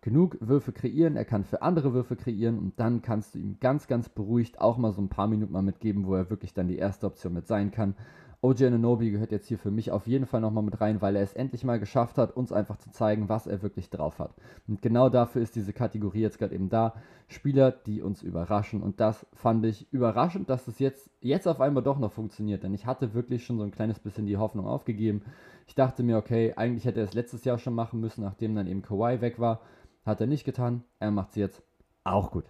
[0.00, 3.88] genug Würfe kreieren, er kann für andere Würfe kreieren und dann kannst du ihm ganz,
[3.88, 6.76] ganz beruhigt auch mal so ein paar Minuten mal mitgeben, wo er wirklich dann die
[6.76, 7.96] erste Option mit sein kann
[8.44, 11.22] OJ Ananobi gehört jetzt hier für mich auf jeden Fall nochmal mit rein, weil er
[11.22, 14.34] es endlich mal geschafft hat, uns einfach zu zeigen, was er wirklich drauf hat.
[14.68, 16.92] Und genau dafür ist diese Kategorie jetzt gerade eben da.
[17.26, 18.82] Spieler, die uns überraschen.
[18.82, 22.64] Und das fand ich überraschend, dass es jetzt, jetzt auf einmal doch noch funktioniert.
[22.64, 25.22] Denn ich hatte wirklich schon so ein kleines bisschen die Hoffnung aufgegeben.
[25.66, 28.66] Ich dachte mir, okay, eigentlich hätte er es letztes Jahr schon machen müssen, nachdem dann
[28.66, 29.62] eben Kawhi weg war.
[30.04, 30.84] Hat er nicht getan.
[30.98, 31.62] Er macht es jetzt
[32.04, 32.44] auch gut.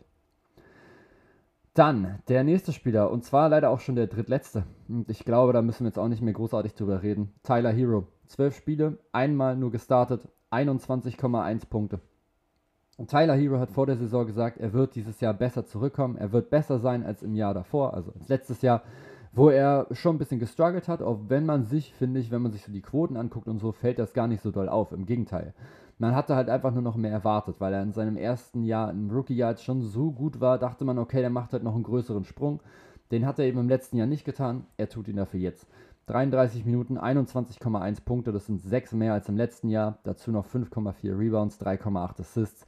[1.74, 4.62] Dann der nächste Spieler und zwar leider auch schon der drittletzte.
[4.88, 7.32] Und ich glaube, da müssen wir jetzt auch nicht mehr großartig drüber reden.
[7.42, 8.06] Tyler Hero.
[8.28, 12.00] Zwölf Spiele, einmal nur gestartet, 21,1 Punkte.
[12.96, 16.30] Und Tyler Hero hat vor der Saison gesagt, er wird dieses Jahr besser zurückkommen, er
[16.32, 18.82] wird besser sein als im Jahr davor, also als letztes Jahr,
[19.32, 22.52] wo er schon ein bisschen gestruggelt hat, auch wenn man sich, finde ich, wenn man
[22.52, 24.92] sich so die Quoten anguckt und so, fällt das gar nicht so doll auf.
[24.92, 25.54] Im Gegenteil
[25.98, 29.10] man hatte halt einfach nur noch mehr erwartet, weil er in seinem ersten Jahr, im
[29.10, 32.60] Rookie-Jahr schon so gut war, dachte man, okay, der macht halt noch einen größeren Sprung.
[33.10, 35.66] Den hat er eben im letzten Jahr nicht getan, er tut ihn dafür jetzt.
[36.06, 39.98] 33 Minuten, 21,1 Punkte, das sind 6 mehr als im letzten Jahr.
[40.04, 42.66] Dazu noch 5,4 Rebounds, 3,8 Assists.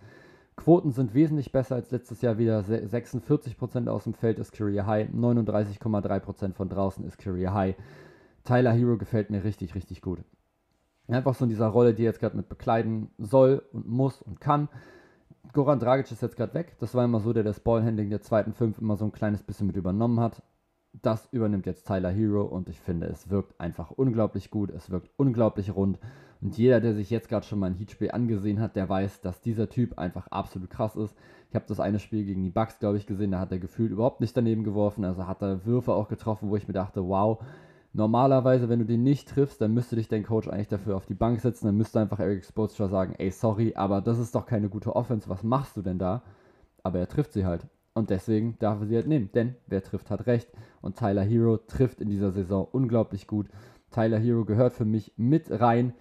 [0.57, 2.61] Quoten sind wesentlich besser als letztes Jahr wieder.
[2.61, 7.77] 46% aus dem Feld ist Career High, 39,3% von draußen ist Career High.
[8.45, 10.21] Tyler Hero gefällt mir richtig, richtig gut.
[11.09, 14.41] Einfach so in dieser Rolle, die er jetzt gerade mit bekleiden soll und muss und
[14.41, 14.69] kann.
[15.53, 16.77] Goran Dragic ist jetzt gerade weg.
[16.81, 19.67] Das war immer so, der das Ballhandling der zweiten Fünf immer so ein kleines bisschen
[19.67, 20.43] mit übernommen hat.
[21.03, 24.71] Das übernimmt jetzt Tyler Hero und ich finde, es wirkt einfach unglaublich gut.
[24.71, 25.99] Es wirkt unglaublich rund.
[26.41, 29.41] Und jeder, der sich jetzt gerade schon mal ein Heatspiel angesehen hat, der weiß, dass
[29.41, 31.17] dieser Typ einfach absolut krass ist.
[31.49, 33.31] Ich habe das eine Spiel gegen die Bucks, glaube ich, gesehen.
[33.31, 35.05] Da hat er gefühlt überhaupt nicht daneben geworfen.
[35.05, 37.43] Also hat er Würfe auch getroffen, wo ich mir dachte, wow,
[37.97, 41.15] Normalerweise, wenn du den nicht triffst, dann müsste dich dein Coach eigentlich dafür auf die
[41.15, 41.65] Bank setzen.
[41.65, 45.31] Dann müsste einfach Eric Spoelstra sagen, ey, sorry, aber das ist doch keine gute Offense.
[45.31, 46.23] Was machst du denn da?
[46.83, 47.67] Aber er trifft sie halt.
[47.95, 49.31] Und deswegen darf er sie halt nehmen.
[49.33, 50.51] Denn wer trifft, hat recht.
[50.83, 53.49] Und Tyler Hero trifft in dieser Saison unglaublich gut.
[53.91, 55.95] Tyler Hero gehört für mich mit rein.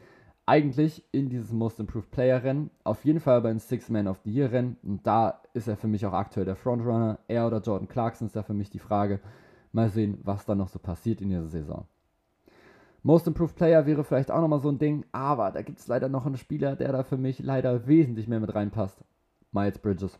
[0.45, 2.71] Eigentlich in dieses Most Improved Player Rennen.
[2.83, 4.75] Auf jeden Fall aber ins Six Man of the Year Rennen.
[4.83, 7.19] Und da ist er für mich auch aktuell der Frontrunner.
[7.29, 9.21] Er oder Jordan Clarkson ist da für mich die Frage.
[9.75, 11.85] Mal sehen, was da noch so passiert in dieser Saison.
[13.03, 16.07] Most Improved Player wäre vielleicht auch nochmal so ein Ding, aber da gibt es leider
[16.07, 19.03] noch einen Spieler, der da für mich leider wesentlich mehr mit reinpasst.
[19.51, 20.17] Miles Bridges.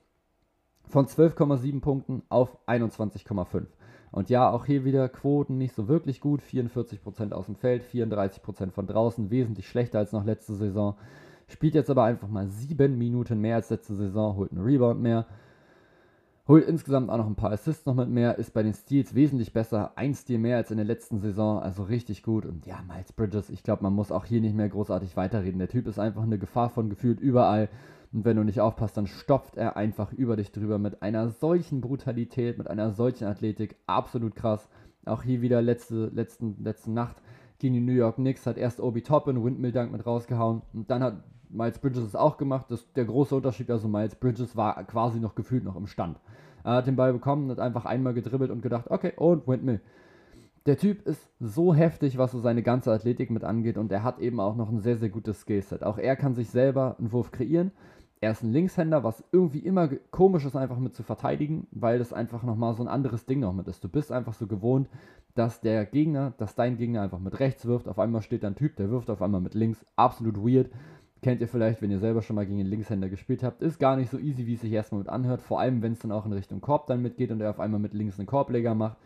[0.90, 3.68] Von 12,7 Punkten auf 21,5.
[4.12, 6.42] Und ja, auch hier wieder Quoten nicht so wirklich gut.
[6.42, 10.96] 44% aus dem Feld, 34% von draußen, wesentlich schlechter als noch letzte Saison.
[11.48, 15.26] Spielt jetzt aber einfach mal 7 Minuten mehr als letzte Saison, holt einen Rebound mehr.
[16.48, 19.52] Holt insgesamt auch noch ein paar Assists noch mit mehr, ist bei den Steals wesentlich
[19.52, 19.94] besser.
[19.98, 22.46] Ein Steal mehr als in der letzten Saison, also richtig gut.
[22.46, 25.58] Und ja, Miles Bridges, ich glaube, man muss auch hier nicht mehr großartig weiterreden.
[25.58, 27.68] Der Typ ist einfach eine Gefahr von gefühlt überall.
[28.14, 31.82] Und wenn du nicht aufpasst, dann stopft er einfach über dich drüber mit einer solchen
[31.82, 33.76] Brutalität, mit einer solchen Athletik.
[33.88, 34.70] Absolut krass.
[35.06, 37.18] Auch hier wieder letzte, letzten, letzte Nacht
[37.58, 41.02] gegen die New York Knicks hat erst Obi Toppin Windmill Dunk mit rausgehauen und dann
[41.02, 41.24] hat
[41.56, 42.68] Miles Bridges es auch gemacht.
[42.70, 46.20] Das, der große Unterschied, also Miles Bridges war quasi noch gefühlt noch im Stand.
[46.64, 49.82] Er hat den Ball bekommen, hat einfach einmal gedribbelt und gedacht, okay, und Windmill.
[50.66, 54.18] Der Typ ist so heftig, was so seine ganze Athletik mit angeht und er hat
[54.20, 55.84] eben auch noch ein sehr, sehr gutes Skillset.
[55.84, 57.72] Auch er kann sich selber einen Wurf kreieren.
[58.20, 62.14] Er ist ein Linkshänder, was irgendwie immer komisch ist, einfach mit zu verteidigen, weil das
[62.14, 63.84] einfach nochmal so ein anderes Ding noch mit ist.
[63.84, 64.90] Du bist einfach so gewohnt,
[65.36, 67.88] dass der Gegner, dass dein Gegner einfach mit rechts wirft.
[67.88, 69.86] Auf einmal steht da ein Typ, der wirft auf einmal mit links.
[69.96, 70.72] Absolut weird.
[71.26, 73.64] Kennt ihr vielleicht, wenn ihr selber schon mal gegen einen Linkshänder gespielt habt.
[73.64, 75.42] Ist gar nicht so easy, wie es sich erstmal mit anhört.
[75.42, 77.80] Vor allem, wenn es dann auch in Richtung Korb dann mitgeht und er auf einmal
[77.80, 78.98] mit links einen Korbleger macht.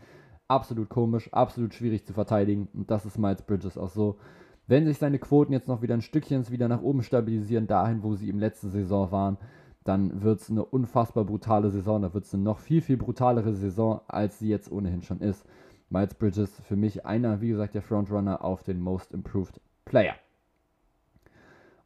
[0.50, 2.68] Absolut komisch, absolut schwierig zu verteidigen.
[2.74, 4.18] Und das ist Miles Bridges auch so.
[4.68, 8.14] Wenn sich seine Quoten jetzt noch wieder ein Stückchen wieder nach oben stabilisieren, dahin, wo
[8.16, 9.38] sie im letzten Saison waren,
[9.86, 12.02] dann wird es eine unfassbar brutale Saison.
[12.02, 15.46] Da wird es eine noch viel, viel brutalere Saison, als sie jetzt ohnehin schon ist.
[15.90, 20.16] Miles Bridges für mich einer, wie gesagt, der Frontrunner auf den Most Improved Player.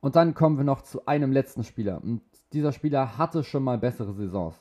[0.04, 2.04] Und dann kommen wir noch zu einem letzten Spieler.
[2.04, 2.20] Und
[2.52, 4.54] dieser Spieler hatte schon mal bessere Saisons.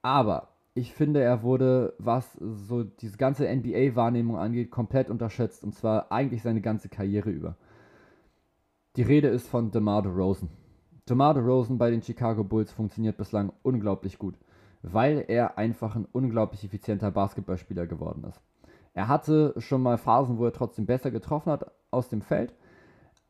[0.00, 5.62] Aber ich finde, er wurde, was so diese ganze NBA-Wahrnehmung angeht, komplett unterschätzt.
[5.62, 7.56] Und zwar eigentlich seine ganze Karriere über.
[8.96, 10.48] Die Rede ist von DeMar DeRozan.
[11.06, 14.36] DeMar DeRozan bei den Chicago Bulls funktioniert bislang unglaublich gut,
[14.80, 18.40] weil er einfach ein unglaublich effizienter Basketballspieler geworden ist.
[18.94, 22.54] Er hatte schon mal Phasen, wo er trotzdem besser getroffen hat aus dem Feld,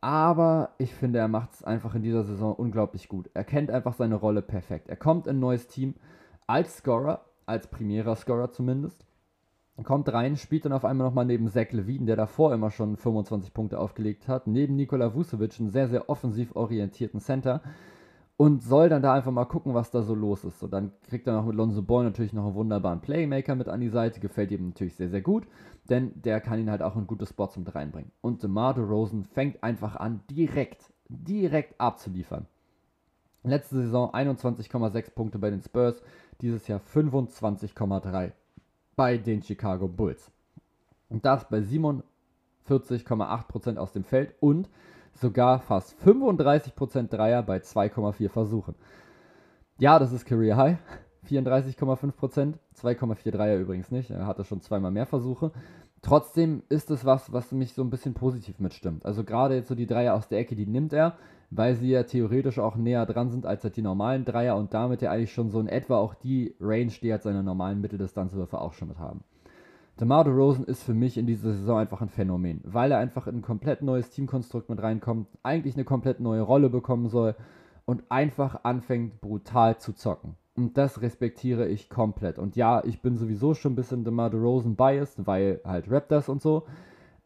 [0.07, 3.29] aber ich finde, er macht es einfach in dieser Saison unglaublich gut.
[3.35, 4.89] Er kennt einfach seine Rolle perfekt.
[4.89, 5.95] Er kommt in ein neues Team
[6.47, 9.05] als Scorer, als primärer Scorer zumindest.
[9.83, 13.53] Kommt rein, spielt dann auf einmal nochmal neben Zach Levine, der davor immer schon 25
[13.53, 17.61] Punkte aufgelegt hat, neben Nikola Vucevic, einen sehr, sehr offensiv orientierten Center,
[18.37, 20.61] und soll dann da einfach mal gucken, was da so los ist.
[20.61, 23.81] So, dann kriegt er noch mit Lonzo Ball natürlich noch einen wunderbaren Playmaker mit an
[23.81, 25.47] die Seite, gefällt ihm natürlich sehr, sehr gut,
[25.89, 28.13] denn der kann ihn halt auch in gute Spots mit reinbringen.
[28.21, 32.45] Und DeMar DeRozan fängt einfach an, direkt, direkt abzuliefern.
[33.43, 36.03] Letzte Saison 21,6 Punkte bei den Spurs,
[36.43, 38.33] dieses Jahr 25,3
[38.97, 40.31] bei den Chicago Bulls.
[41.09, 44.69] Und das bei 47,8% aus dem Feld und
[45.17, 48.75] sogar fast 35% Dreier bei 2,4 Versuchen.
[49.79, 50.79] Ja, das ist Career High.
[51.29, 54.11] 34,5%, 2,4 Dreier übrigens nicht.
[54.11, 55.51] Er hatte schon zweimal mehr Versuche.
[56.03, 59.05] Trotzdem ist es was, was mich so ein bisschen positiv mitstimmt.
[59.05, 61.17] Also gerade jetzt so die Dreier aus der Ecke, die nimmt er,
[61.51, 65.03] weil sie ja theoretisch auch näher dran sind als halt die normalen Dreier und damit
[65.03, 68.73] ja eigentlich schon so in etwa auch die Range, die halt seine normalen Mitteldistanzwürfe auch
[68.73, 69.25] schon mit haben.
[69.99, 73.37] DeMar DeRozan ist für mich in dieser Saison einfach ein Phänomen, weil er einfach in
[73.37, 77.35] ein komplett neues Teamkonstrukt mit reinkommt, eigentlich eine komplett neue Rolle bekommen soll
[77.87, 80.37] und einfach anfängt brutal zu zocken.
[80.55, 82.39] Und das respektiere ich komplett.
[82.39, 86.43] Und ja, ich bin sowieso schon ein bisschen DeMar DeRozan biased, weil halt Raptors und
[86.43, 86.65] so.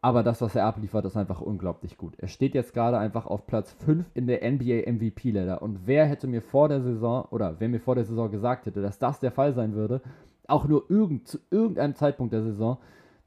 [0.03, 2.15] Aber das, was er abliefert, ist einfach unglaublich gut.
[2.17, 5.61] Er steht jetzt gerade einfach auf Platz 5 in der NBA MVP-Ladder.
[5.61, 8.81] Und wer hätte mir vor der Saison, oder wer mir vor der Saison gesagt hätte,
[8.81, 10.01] dass das der Fall sein würde,
[10.47, 12.77] auch nur irgend, zu irgendeinem Zeitpunkt der Saison,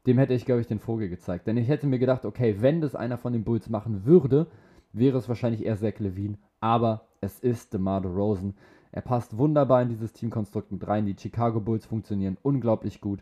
[0.06, 1.46] dem hätte ich, glaube ich, den Vogel gezeigt.
[1.46, 4.46] Denn ich hätte mir gedacht, okay, wenn das einer von den Bulls machen würde,
[4.92, 6.38] wäre es wahrscheinlich eher Zach Levine.
[6.60, 8.54] Aber es ist DeMar DeRozan.
[8.92, 11.06] Er passt wunderbar in dieses Teamkonstrukt mit rein.
[11.06, 13.20] Die Chicago Bulls funktionieren unglaublich gut.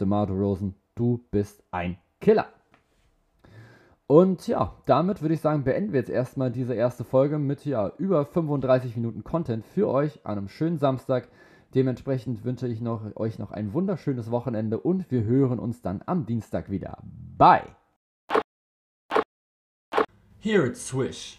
[0.00, 2.46] DeMar DeRozan, du bist ein Killer.
[4.08, 7.90] Und ja, damit würde ich sagen, beenden wir jetzt erstmal diese erste Folge mit ja
[7.98, 11.28] über 35 Minuten Content für euch an einem schönen Samstag.
[11.76, 16.24] Dementsprechend wünsche ich noch, euch noch ein wunderschönes Wochenende und wir hören uns dann am
[16.24, 17.02] Dienstag wieder.
[17.36, 17.66] Bye!
[20.38, 21.34] Here at Swish.